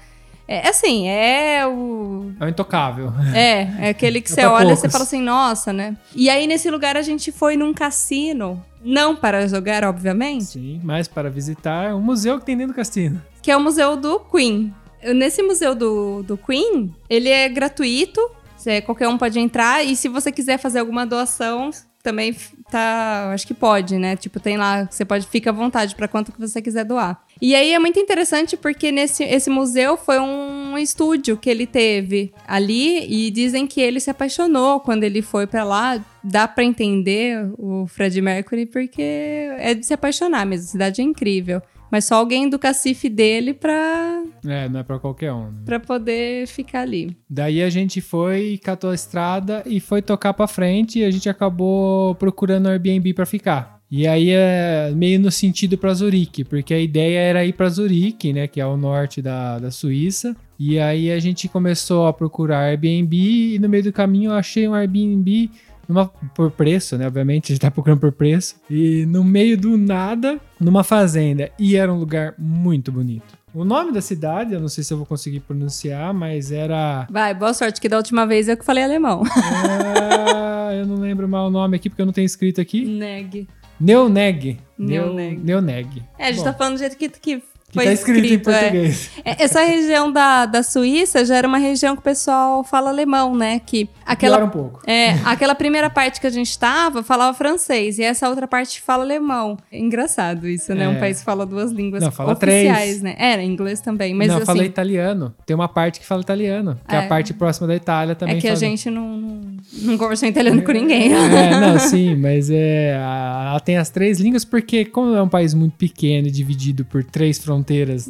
[0.51, 2.31] É assim, é o.
[2.39, 3.13] É o intocável.
[3.35, 5.95] É, é aquele que É você olha e você fala assim, nossa, né?
[6.15, 8.65] E aí, nesse lugar, a gente foi num cassino.
[8.83, 10.45] Não para jogar, obviamente.
[10.45, 13.21] Sim, mas para visitar um museu que tem dentro do cassino.
[13.43, 14.73] Que é o museu do Queen.
[15.13, 18.19] Nesse museu do, do Queen, ele é gratuito.
[18.57, 19.85] Você, qualquer um pode entrar.
[19.85, 21.69] E se você quiser fazer alguma doação,
[22.01, 22.35] também
[22.71, 24.15] tá, acho que pode, né?
[24.15, 27.21] Tipo, tem lá, você pode fica à vontade para quanto que você quiser doar.
[27.41, 32.33] E aí é muito interessante porque nesse esse museu foi um estúdio que ele teve
[32.45, 36.03] ali e dizem que ele se apaixonou quando ele foi para lá.
[36.21, 40.65] Dá para entender o Fred Mercury porque é de se apaixonar mesmo.
[40.65, 41.61] A cidade é incrível.
[41.91, 45.45] Mas só alguém do cacife dele pra, É, não é pra qualquer um.
[45.45, 45.61] né?
[45.65, 47.17] pra poder ficar ali.
[47.27, 51.27] Daí a gente foi, catou a estrada e foi tocar pra frente e a gente
[51.27, 53.78] acabou procurando Airbnb pra ficar.
[53.91, 58.31] E aí é meio no sentido pra Zurique, porque a ideia era ir pra Zurique,
[58.31, 60.35] né, que é o norte da, da Suíça.
[60.59, 63.15] E aí a gente começou a procurar Airbnb
[63.55, 65.49] e no meio do caminho eu achei um Airbnb
[65.87, 67.07] numa, por preço, né?
[67.07, 68.55] Obviamente, a gente tá procurando por preço.
[68.69, 71.49] E no meio do nada, numa fazenda.
[71.57, 73.39] E era um lugar muito bonito.
[73.51, 77.07] O nome da cidade, eu não sei se eu vou conseguir pronunciar, mas era.
[77.09, 79.23] Vai, boa sorte, que da última vez eu que falei alemão.
[79.25, 82.85] Ah, eu não lembro mal o nome aqui porque eu não tenho escrito aqui.
[82.85, 83.47] Neg.
[83.79, 84.57] Neoneg.
[84.77, 85.39] Neoneg.
[85.43, 86.03] Neo- Neoneg.
[86.17, 88.33] É, a gente Bom, tá falando do jeito que, que que foi tá escrito, em
[88.33, 88.37] é.
[88.39, 89.09] português.
[89.23, 93.35] É, Essa região da, da Suíça já era uma região que o pessoal fala alemão,
[93.35, 93.59] né?
[93.65, 94.81] Que aquela, um pouco.
[94.87, 99.03] é, aquela primeira parte que a gente tava falava francês e essa outra parte fala
[99.03, 99.57] alemão.
[99.71, 100.85] É engraçado isso, né?
[100.85, 100.89] É.
[100.89, 103.01] Um país que fala duas línguas Não, fala oficiais, três.
[103.01, 103.15] né?
[103.17, 105.33] Era inglês também, mas não, assim, falei italiano.
[105.45, 107.05] Tem uma parte que fala italiano, que é, É.
[107.05, 108.37] a parte próxima da Itália também.
[108.37, 109.39] é que a fala- gente não,
[109.81, 111.13] não, conversou italiano com ninguém.
[111.13, 115.29] É, não, sim, mas é, a- ela tem as três línguas porque, como é um
[115.29, 117.58] país muito pequeno e dividido por três fronteiras,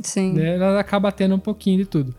[0.04, 0.34] Sim.
[0.34, 2.16] né, ela acaba tendo um pouquinho de tudo.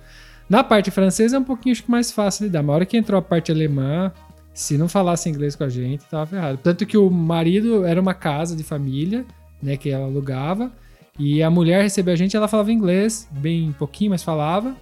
[0.48, 2.62] Na parte francesa é um pouquinho acho que mais fácil de dar.
[2.62, 4.12] Mas a hora que entrou a parte alemã,
[4.52, 6.58] se não falasse inglês com a gente, tava ferrado.
[6.62, 9.24] Tanto que o marido era uma casa de família,
[9.62, 10.72] né, que ela alugava,
[11.18, 14.74] e a mulher recebeu a gente, ela falava inglês, bem pouquinho, mas falava,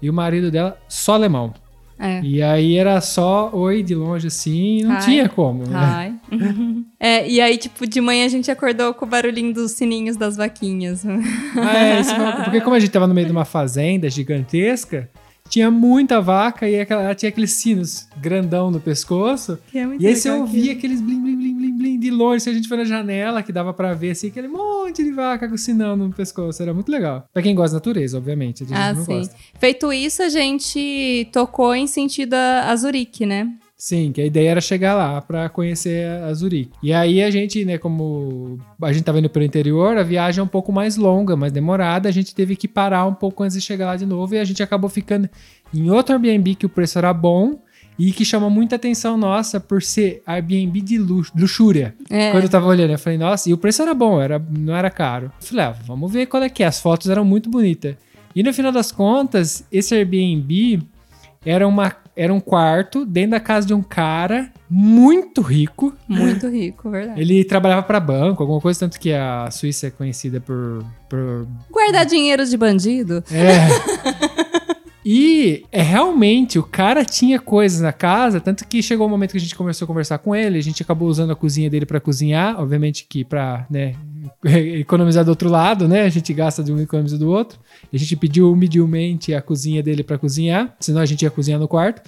[0.00, 1.54] e o marido dela só alemão.
[1.98, 2.20] É.
[2.22, 5.00] E aí era só oi de longe assim, não Ai.
[5.00, 5.64] tinha como.
[5.66, 6.14] né?
[6.98, 10.36] É, e aí, tipo, de manhã a gente acordou com o barulhinho dos sininhos das
[10.36, 11.04] vaquinhas.
[11.06, 15.08] Ah, é, isso foi- porque como a gente tava no meio de uma fazenda gigantesca,
[15.48, 19.58] tinha muita vaca e aquela, ela tinha aqueles sinos grandão no pescoço.
[19.70, 22.40] Que é muito E aí você ouvia aqueles blim, blim, blim, blim, blim de longe.
[22.42, 25.48] Se a gente foi na janela, que dava pra ver, assim, aquele monte de vaca
[25.48, 26.62] com sinão no pescoço.
[26.62, 27.24] Era muito legal.
[27.32, 28.62] Pra quem gosta da natureza, obviamente.
[28.64, 29.18] A gente Ah, não sim.
[29.18, 29.34] gosta.
[29.58, 33.48] Feito isso, a gente tocou em sentido a, a Zurique, né?
[33.78, 36.72] Sim, que a ideia era chegar lá pra conhecer a Zurique.
[36.82, 40.42] E aí a gente, né, como a gente tava indo pelo interior, a viagem é
[40.42, 43.60] um pouco mais longa, mais demorada, a gente teve que parar um pouco antes de
[43.62, 45.28] chegar lá de novo e a gente acabou ficando
[45.74, 47.58] em outro Airbnb que o preço era bom
[47.98, 51.94] e que chama muita atenção nossa por ser Airbnb de lux- luxúria.
[52.10, 52.30] É.
[52.30, 54.90] Quando eu tava olhando, eu falei, nossa, e o preço era bom, era, não era
[54.90, 55.32] caro.
[55.40, 56.66] Eu falei, ah, vamos ver qual é que é.
[56.66, 57.94] As fotos eram muito bonitas.
[58.34, 60.82] E no final das contas, esse Airbnb
[61.44, 65.94] era, uma, era um quarto dentro da casa de um cara muito rico.
[66.06, 67.18] Muito rico, verdade.
[67.20, 70.84] Ele trabalhava para banco, alguma coisa, tanto que a Suíça é conhecida por.
[71.08, 73.24] por Guardar dinheiro de bandido?
[73.30, 74.36] é.
[75.08, 79.36] E é realmente, o cara tinha coisas na casa, tanto que chegou o momento que
[79.36, 82.00] a gente começou a conversar com ele, a gente acabou usando a cozinha dele para
[82.00, 83.94] cozinhar, obviamente que para, né,
[84.80, 86.02] economizar do outro lado, né?
[86.02, 87.56] A gente gasta de um e economiza do outro.
[87.92, 91.68] A gente pediu humildemente a cozinha dele para cozinhar, senão a gente ia cozinhar no
[91.68, 92.02] quarto.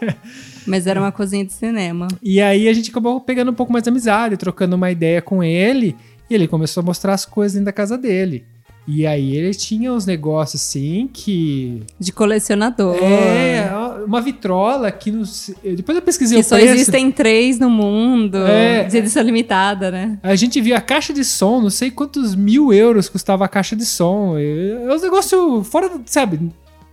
[0.66, 2.08] Mas era uma cozinha de cinema.
[2.22, 5.44] E aí a gente acabou pegando um pouco mais de amizade, trocando uma ideia com
[5.44, 5.94] ele,
[6.30, 8.46] e ele começou a mostrar as coisas dentro da casa dele.
[8.86, 11.82] E aí ele tinha uns negócios assim que.
[12.00, 12.96] De colecionador.
[12.96, 13.70] É,
[14.04, 15.22] uma vitrola que não
[15.62, 16.74] Depois eu pesquisei Que o só preço.
[16.74, 18.38] existem três no mundo.
[18.38, 18.82] É.
[18.84, 20.18] De edição limitada, né?
[20.22, 23.76] A gente via a caixa de som, não sei quantos mil euros custava a caixa
[23.76, 24.36] de som.
[24.36, 26.40] É um negócio fora, do- sabe?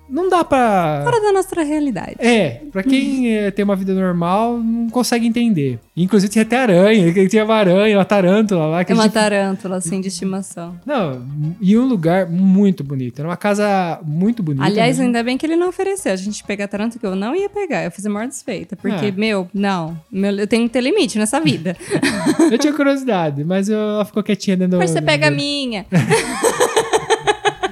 [0.09, 1.01] Não dá pra.
[1.03, 2.15] Fora da nossa realidade.
[2.19, 5.79] É, pra quem é, tem uma vida normal, não consegue entender.
[5.95, 8.83] Inclusive tinha até aranha, tinha uma aranha, uma tarântula lá.
[8.85, 9.13] Que É uma gente...
[9.13, 10.75] tarântula, assim, de estimação.
[10.85, 11.21] Não,
[11.61, 13.19] e um lugar muito bonito.
[13.19, 14.65] Era uma casa muito bonita.
[14.65, 15.03] Aliás, mesmo.
[15.05, 17.83] ainda bem que ele não ofereceu a gente pegar tarântula, que eu não ia pegar.
[17.83, 18.75] Eu fiz a maior desfeita.
[18.75, 19.11] Porque, É.
[19.11, 19.99] meu, não.
[20.11, 21.75] Meu, eu tenho que ter limite nessa vida.
[22.51, 24.77] eu tinha curiosidade, mas eu- ela ficou quietinha dentro do.
[24.79, 25.85] Mas você pega a minha.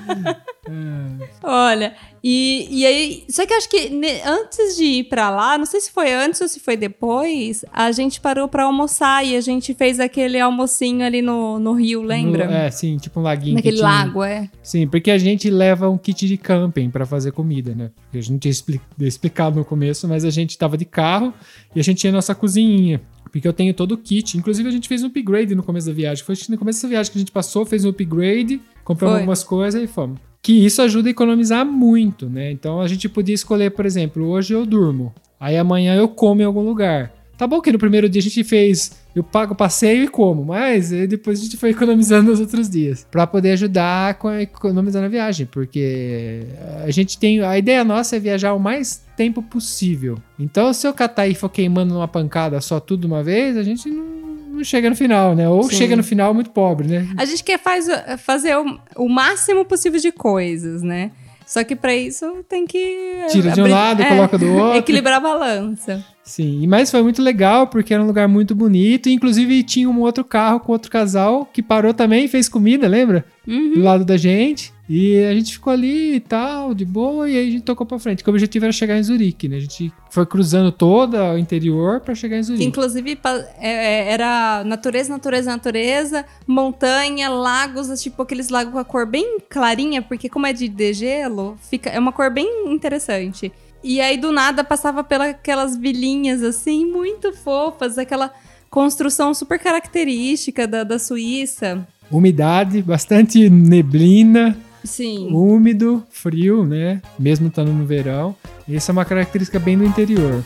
[1.43, 1.93] Olha,
[2.23, 3.23] e, e aí.
[3.29, 6.11] Só que eu acho que ne- antes de ir pra lá, não sei se foi
[6.13, 10.39] antes ou se foi depois, a gente parou pra almoçar e a gente fez aquele
[10.39, 12.45] almocinho ali no, no rio, lembra?
[12.47, 13.55] No- é, sim, tipo um laguinho.
[13.55, 14.49] que Naquele lago, é.
[14.61, 17.91] Sim, porque a gente leva um kit de camping pra fazer comida, né?
[18.13, 21.33] A gente tinha expli- explicado no começo, mas a gente tava de carro
[21.75, 22.99] e a gente tinha nossa cozinhinha.
[23.31, 24.37] Porque eu tenho todo o kit.
[24.37, 26.23] Inclusive, a gente fez um upgrade no começo da viagem.
[26.23, 29.21] Foi no começo dessa viagem que a gente passou, fez um upgrade, compramos Foi.
[29.21, 30.19] algumas coisas e fomos.
[30.41, 32.51] Que isso ajuda a economizar muito, né?
[32.51, 35.13] Então a gente podia escolher, por exemplo, hoje eu durmo.
[35.39, 37.11] Aí amanhã eu como em algum lugar.
[37.37, 40.45] Tá bom que no primeiro dia a gente fez eu pago o passeio e como,
[40.45, 44.43] mas aí depois a gente foi economizando nos outros dias para poder ajudar com a
[44.43, 46.43] economizar na viagem, porque
[46.83, 50.17] a gente tem a ideia nossa é viajar o mais tempo possível.
[50.37, 53.89] Então, se eu catar e for queimando numa pancada só tudo uma vez, a gente
[53.89, 54.05] não,
[54.51, 55.49] não chega no final, né?
[55.49, 55.75] Ou Sim.
[55.75, 57.07] chega no final muito pobre, né?
[57.17, 57.87] A gente quer faz,
[58.19, 61.11] fazer o, o máximo possível de coisas, né?
[61.47, 63.25] Só que pra isso tem que.
[63.31, 64.77] Tira de um abrir- lado, é, coloca do outro.
[64.79, 66.05] Equilibrar a balança.
[66.21, 69.07] Sim, mas foi muito legal porque era um lugar muito bonito.
[69.07, 72.85] e, Inclusive tinha um outro carro com outro casal que parou também e fez comida,
[72.85, 73.23] lembra?
[73.47, 73.75] Uhum.
[73.75, 74.73] Do lado da gente.
[74.89, 77.99] E a gente ficou ali e tal, de boa, e aí a gente tocou pra
[77.99, 78.23] frente.
[78.23, 79.57] Que o objetivo era chegar em Zurique, né?
[79.57, 82.63] A gente foi cruzando todo o interior pra chegar em Zurique.
[82.63, 83.19] Inclusive,
[83.59, 83.69] é-
[84.07, 90.01] é- era natureza, natureza, natureza, montanha, lagos, tipo aqueles lagos com a cor bem clarinha,
[90.01, 93.51] porque como é de degelo, fica, é uma cor bem interessante.
[93.83, 98.31] E aí, do nada, passava pelas vilinhas, assim, muito fofas, aquela
[98.69, 101.85] construção super característica da, da Suíça.
[102.09, 105.29] Umidade, bastante neblina, Sim.
[105.31, 107.01] úmido, frio, né?
[107.19, 108.35] Mesmo estando no verão.
[108.69, 110.43] Essa é uma característica bem do interior.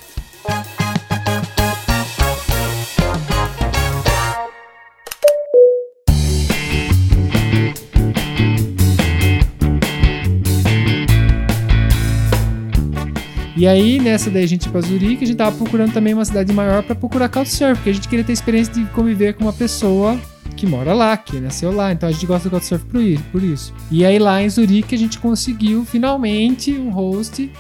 [13.62, 16.26] E aí, nessa daí a gente ia pra Zurique, a gente tava procurando também uma
[16.26, 19.54] cidade maior pra procurar Couchsurf, porque a gente queria ter experiência de conviver com uma
[19.54, 20.20] pessoa
[20.62, 21.92] que mora lá, que nasceu lá.
[21.92, 22.86] Então a gente gosta do Couchsurf
[23.32, 23.74] por isso.
[23.90, 27.52] E aí lá em Zurique a gente conseguiu finalmente um host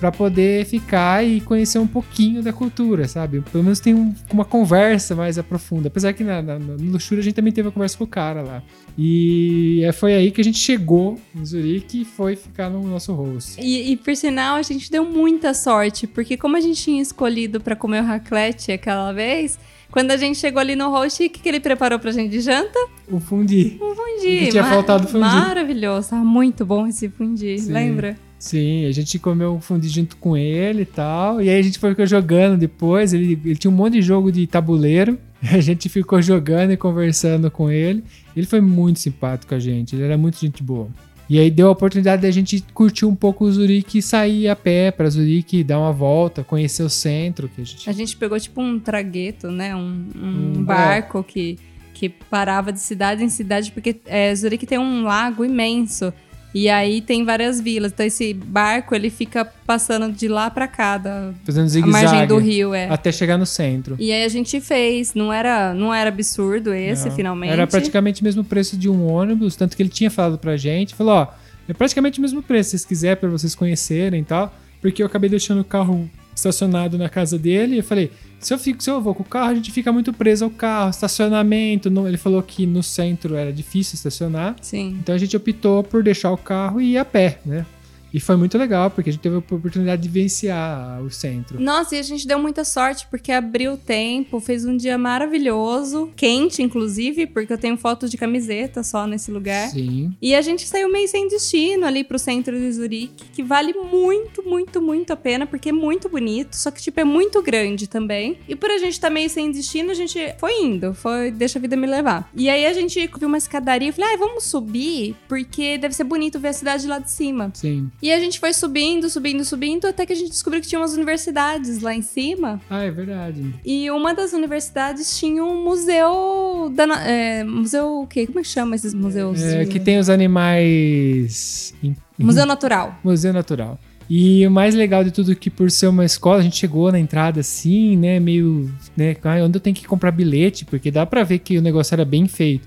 [0.00, 3.40] pra poder ficar e conhecer um pouquinho da cultura, sabe?
[3.52, 5.86] Pelo menos tem um- uma conversa mais aprofunda.
[5.88, 8.42] Apesar que na, na, no Luxúria a gente também teve uma conversa com o cara
[8.42, 8.62] lá.
[8.96, 13.12] E é, foi aí que a gente chegou em Zurique e foi ficar no nosso
[13.12, 13.60] host.
[13.60, 17.60] E, e, por sinal, a gente deu muita sorte, porque como a gente tinha escolhido
[17.60, 19.58] pra comer o raclette aquela vez,
[19.90, 22.40] quando a gente chegou ali no host, o que, que ele preparou pra gente de
[22.40, 22.78] janta?
[23.10, 23.78] O fundi.
[23.80, 24.38] Um fundi.
[24.38, 25.20] Que tinha faltado fundi.
[25.20, 27.72] Maravilhoso, tava muito bom esse fundi, Sim.
[27.72, 28.16] lembra?
[28.38, 31.42] Sim, a gente comeu um fundi junto com ele e tal.
[31.42, 33.12] E aí a gente foi jogando depois.
[33.12, 35.18] Ele, ele tinha um monte de jogo de tabuleiro.
[35.52, 38.02] A gente ficou jogando e conversando com ele.
[38.36, 39.94] Ele foi muito simpático com a gente.
[39.94, 40.88] Ele era muito gente boa.
[41.28, 44.56] E aí deu a oportunidade da gente curtir um pouco o Zurique e sair a
[44.56, 47.48] pé pra Zurique, dar uma volta, conhecer o centro.
[47.48, 47.90] Que a gente...
[47.90, 49.76] A gente pegou tipo um tragueto, né?
[49.76, 51.58] Um, um Um barco que,
[51.92, 56.12] que parava de cidade em cidade, porque é, Zurique tem um lago imenso.
[56.54, 57.92] E aí tem várias vilas.
[57.92, 62.04] Então esse barco ele fica passando de lá pra cá, da Fazendo a zigue-zague.
[62.06, 62.88] margem do rio, é.
[62.88, 63.96] Até chegar no centro.
[63.98, 67.14] E aí a gente fez, não era, não era absurdo esse, Não.
[67.16, 67.52] finalmente.
[67.52, 70.94] Era praticamente o mesmo preço de um ônibus, tanto que ele tinha falado pra gente,
[70.94, 71.26] falou, ó,
[71.68, 75.06] é praticamente o mesmo preço, se vocês quiserem, pra vocês conhecerem e tal, porque eu
[75.06, 78.90] acabei deixando o carro estacionado na casa dele, e eu falei, se eu, fico, se
[78.90, 82.42] eu vou com o carro, a gente fica muito preso ao carro, estacionamento, ele falou
[82.42, 84.96] que no centro era difícil estacionar, Sim.
[85.00, 87.66] então a gente optou por deixar o carro e ir a pé, né?
[88.12, 91.60] E foi muito legal, porque a gente teve a oportunidade de vivenciar o centro.
[91.60, 96.10] Nossa, e a gente deu muita sorte, porque abriu o tempo, fez um dia maravilhoso,
[96.16, 99.70] quente, inclusive, porque eu tenho fotos de camiseta só nesse lugar.
[99.70, 100.12] Sim.
[100.20, 104.42] E a gente saiu meio sem destino ali pro centro de Zurique, que vale muito,
[104.42, 108.38] muito, muito a pena, porque é muito bonito, só que, tipo, é muito grande também.
[108.48, 111.62] E por a gente estar meio sem destino, a gente foi indo, foi deixa a
[111.62, 112.30] vida me levar.
[112.34, 116.04] E aí a gente viu uma escadaria e falei, ah, vamos subir, porque deve ser
[116.04, 117.50] bonito ver a cidade lá de cima.
[117.54, 117.90] Sim.
[118.00, 120.92] E a gente foi subindo, subindo, subindo, até que a gente descobriu que tinha umas
[120.94, 122.60] universidades lá em cima.
[122.70, 123.54] Ah, é verdade.
[123.64, 126.84] E uma das universidades tinha um museu da.
[127.04, 128.26] É, museu o quê?
[128.26, 129.42] Como é que chama esses museus?
[129.42, 131.74] É, que tem os animais.
[132.16, 132.96] Museu Natural.
[133.02, 133.78] Museu Natural.
[134.08, 136.90] E o mais legal de tudo é que por ser uma escola, a gente chegou
[136.90, 141.22] na entrada assim, né, meio, né, onde eu tenho que comprar bilhete, porque dá pra
[141.24, 142.66] ver que o negócio era bem feito.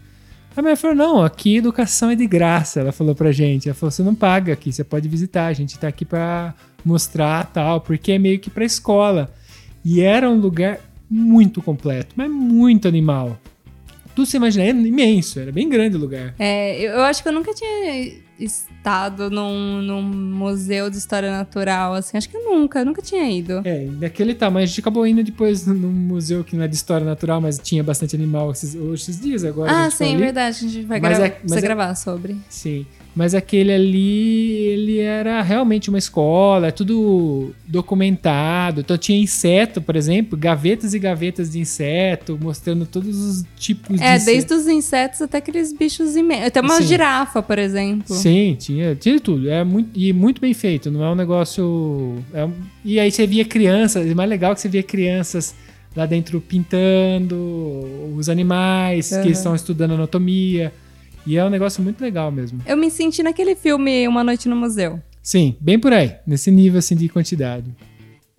[0.55, 3.69] A minha falou, não, aqui educação é de graça, ela falou pra gente.
[3.69, 7.45] Ela falou, você não paga aqui, você pode visitar, a gente tá aqui pra mostrar
[7.45, 9.33] tal, porque é meio que pra escola.
[9.83, 13.39] E era um lugar muito completo, mas muito animal.
[14.13, 16.35] Tudo você imagina, é imenso, era bem grande o lugar.
[16.37, 22.17] É, eu acho que eu nunca tinha estado num, num museu de história natural, assim.
[22.17, 23.62] Acho que eu nunca, eu nunca tinha ido.
[23.63, 24.63] É, daquele tamanho.
[24.63, 27.84] A gente acabou indo depois num museu que não é de história natural, mas tinha
[27.84, 29.86] bastante animal esses, esses dias agora.
[29.86, 30.58] ah, sim, verdade.
[30.65, 32.38] A gente vai Mas grava- é- precisa mas é- gravar sobre.
[32.49, 32.86] Sim.
[33.13, 38.80] Mas aquele ali, ele era realmente uma escola, é tudo documentado.
[38.82, 44.04] Então tinha inseto, por exemplo, gavetas e gavetas de inseto, mostrando todos os tipos de
[44.04, 46.45] É, desde os insetos até aqueles bichos imensos.
[46.47, 46.88] Até uma Sim.
[46.88, 48.15] girafa, por exemplo.
[48.15, 49.50] Sim, tinha, tinha tudo.
[49.50, 50.89] É muito, e muito bem feito.
[50.89, 52.15] Não é um negócio.
[52.34, 52.54] é um-
[52.86, 54.10] e aí você via crianças.
[54.10, 55.54] O mais legal é que você via crianças
[55.95, 57.35] lá dentro pintando
[58.17, 59.21] os animais, Uhum.
[59.21, 60.71] que eles estão estudando anatomia.
[61.26, 62.60] E é um negócio muito legal mesmo.
[62.65, 65.00] Eu me senti naquele filme Uma Noite no Museu.
[65.22, 67.72] Sim, bem por aí, nesse nível assim de quantidade.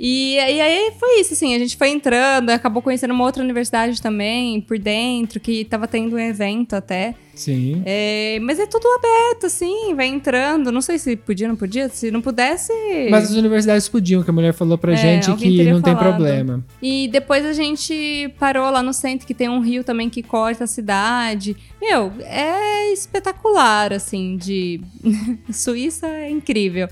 [0.05, 4.03] E, e aí foi isso, assim, a gente foi entrando, acabou conhecendo uma outra universidade
[4.03, 7.15] também, por dentro, que tava tendo um evento até.
[7.37, 7.83] Sim.
[7.87, 10.73] É, mas é tudo aberto, assim, vai entrando.
[10.73, 11.89] Não sei se podia, não podia.
[11.89, 12.73] Se não pudesse.
[13.11, 16.17] Mas as universidades podiam, que a mulher falou pra É, gente que não tem falado.
[16.17, 16.65] problema.
[16.83, 20.65] E depois a gente parou lá no centro, que tem um rio também que corta
[20.65, 21.57] a cidade.
[21.81, 24.81] Meu, é espetacular, assim, de.
[25.51, 26.89] Suíça é incrível.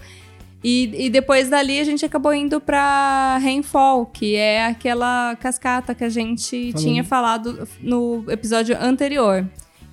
[0.62, 6.04] E, e depois dali a gente acabou indo pra Rainfall, que é aquela cascata que
[6.04, 6.86] a gente Falando.
[6.86, 9.46] tinha falado no episódio anterior.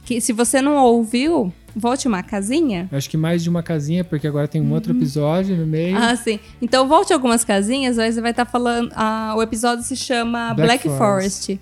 [0.03, 2.89] Que se você não ouviu, volte uma casinha.
[2.91, 5.95] Acho que mais de uma casinha, porque agora tem um outro episódio no meio.
[5.95, 6.01] Uhum.
[6.01, 6.39] Ah, sim.
[6.61, 8.91] Então volte algumas casinhas, aí você vai estar falando.
[8.95, 11.59] ah, o episódio se chama Black Black, Forest.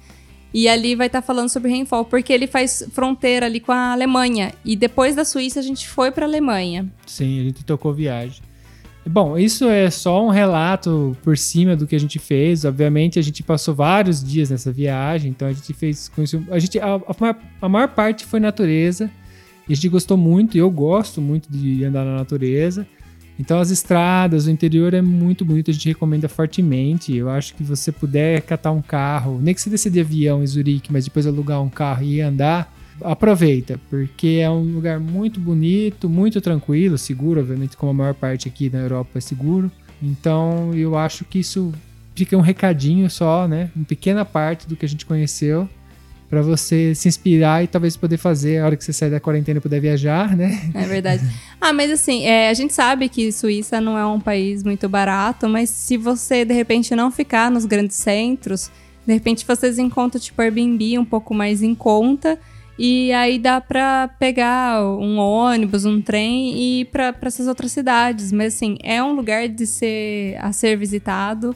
[0.54, 4.54] E ali vai estar falando sobre Rainfall, porque ele faz fronteira ali com a Alemanha.
[4.64, 6.90] E depois da Suíça a gente foi pra Alemanha.
[7.06, 8.42] Sim, a gente tocou viagem.
[9.08, 12.66] Bom, isso é só um relato por cima do que a gente fez.
[12.66, 16.12] Obviamente, a gente passou vários dias nessa viagem, então a gente fez.
[16.50, 19.10] A, gente, a, a maior, a maior parte foi natureza.
[19.68, 22.86] E a gente gostou muito, e eu gosto muito de andar na natureza.
[23.38, 27.16] Então, as estradas, o interior é muito bonito, a gente recomenda fortemente.
[27.16, 30.48] Eu acho que você puder catar um carro, nem que você descer de avião em
[30.48, 36.10] Zurique, mas depois alugar um carro e andar, aproveita, porque é um lugar muito bonito,
[36.10, 39.72] muito tranquilo, seguro, obviamente, como a maior parte aqui na Europa é seguro.
[40.02, 41.74] Então, eu acho que isso
[42.16, 43.70] fica um recadinho só, né?
[43.76, 45.70] Uma pequena parte do que a gente conheceu
[46.30, 49.62] para você se inspirar e talvez poder fazer a hora que você sair da quarentena
[49.62, 50.70] puder viajar, né?
[50.74, 51.24] É verdade.
[51.62, 55.48] ah, mas assim, é, a gente sabe que Suíça não é um país muito barato,
[55.48, 58.72] mas se você de repente não ficar nos grandes centros,
[59.06, 62.40] de repente vocês encontram tipo Airbnb um pouco mais em conta.
[62.78, 68.32] E aí dá pra pegar um ônibus, um trem e ir pra essas outras cidades.
[68.32, 71.56] Mas assim, é um lugar de ser a ser visitado.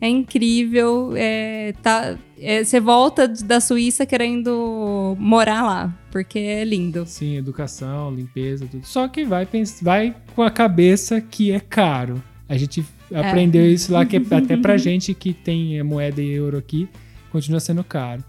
[0.00, 1.12] É incrível.
[1.16, 7.04] É, tá, é, você volta da Suíça querendo morar lá, porque é lindo.
[7.06, 8.86] Sim, educação, limpeza, tudo.
[8.86, 9.48] Só que vai,
[9.82, 12.22] vai com a cabeça que é caro.
[12.48, 16.56] A gente aprendeu isso lá, que é até pra gente que tem moeda e euro
[16.58, 16.88] aqui,
[17.30, 18.22] continua sendo caro.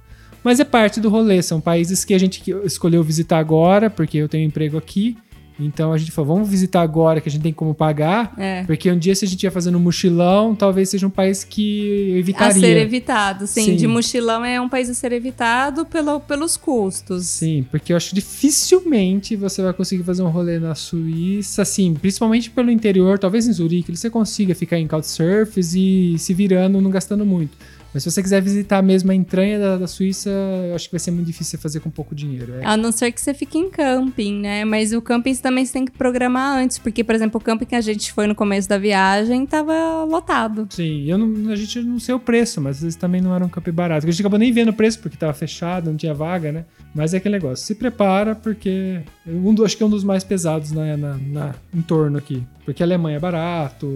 [0.43, 4.29] Mas é parte do rolê, são países que a gente escolheu visitar agora, porque eu
[4.29, 5.17] tenho emprego aqui.
[5.59, 8.33] Então a gente falou, vamos visitar agora que a gente tem como pagar.
[8.37, 8.63] É.
[8.63, 12.09] Porque um dia, se a gente ia fazendo um mochilão, talvez seja um país que
[12.11, 12.61] eu A evitaria.
[12.61, 13.65] ser evitado, sim.
[13.65, 13.75] Sim.
[13.75, 17.25] De mochilão é um país a ser evitado pelo, pelos custos.
[17.25, 21.93] Sim, porque eu acho que dificilmente você vai conseguir fazer um rolê na Suíça, assim,
[21.93, 26.89] principalmente pelo interior, talvez em Zurique, você consiga ficar em couchsurfs e se virando, não
[26.89, 27.57] gastando muito.
[27.93, 30.99] Mas se você quiser visitar mesmo a entranha da, da Suíça, eu acho que vai
[30.99, 32.53] ser muito difícil você fazer com pouco dinheiro.
[32.55, 32.65] é.
[32.65, 34.63] A não ser que você fique em camping, né?
[34.63, 37.73] Mas o camping também você tem que programar antes, porque, por exemplo, o camping que
[37.75, 40.67] a gente foi no começo da viagem tava lotado.
[40.69, 43.49] Sim, eu não, a gente não sei o preço, mas eles também não eram um
[43.49, 44.05] camp barato.
[44.05, 46.65] A gente acabou nem vendo o preço porque tava fechado, não tinha vaga, né?
[46.93, 50.71] Mas é aquele negócio, se prepara porque um acho que é um dos mais pesados
[50.71, 52.43] na, na, na- em torno aqui.
[52.65, 53.87] Porque a Alemanha é barato,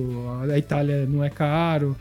[0.51, 1.95] a Itália não é caro,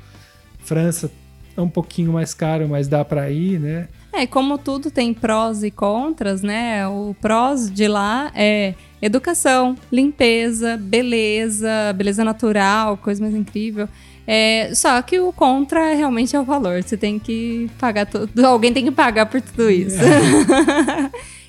[0.64, 1.10] França
[1.56, 3.88] é um pouquinho mais caro, mas dá pra ir, né?
[4.12, 6.86] É, como tudo tem prós e contras, né?
[6.86, 13.88] O prós de lá é educação, limpeza, beleza, beleza natural, coisa mais incrível.
[14.26, 16.82] É, só que o contra realmente é o valor.
[16.82, 18.30] Você tem que pagar tudo.
[18.46, 19.98] Alguém tem que pagar por tudo isso.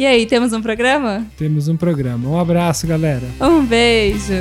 [0.00, 1.26] E aí, temos um programa?
[1.36, 2.26] Temos um programa.
[2.26, 3.26] Um abraço, galera.
[3.38, 4.32] Um beijo!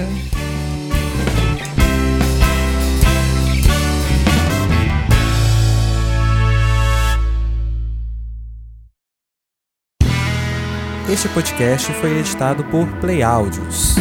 [11.12, 13.96] Este podcast foi editado por Play Áudios.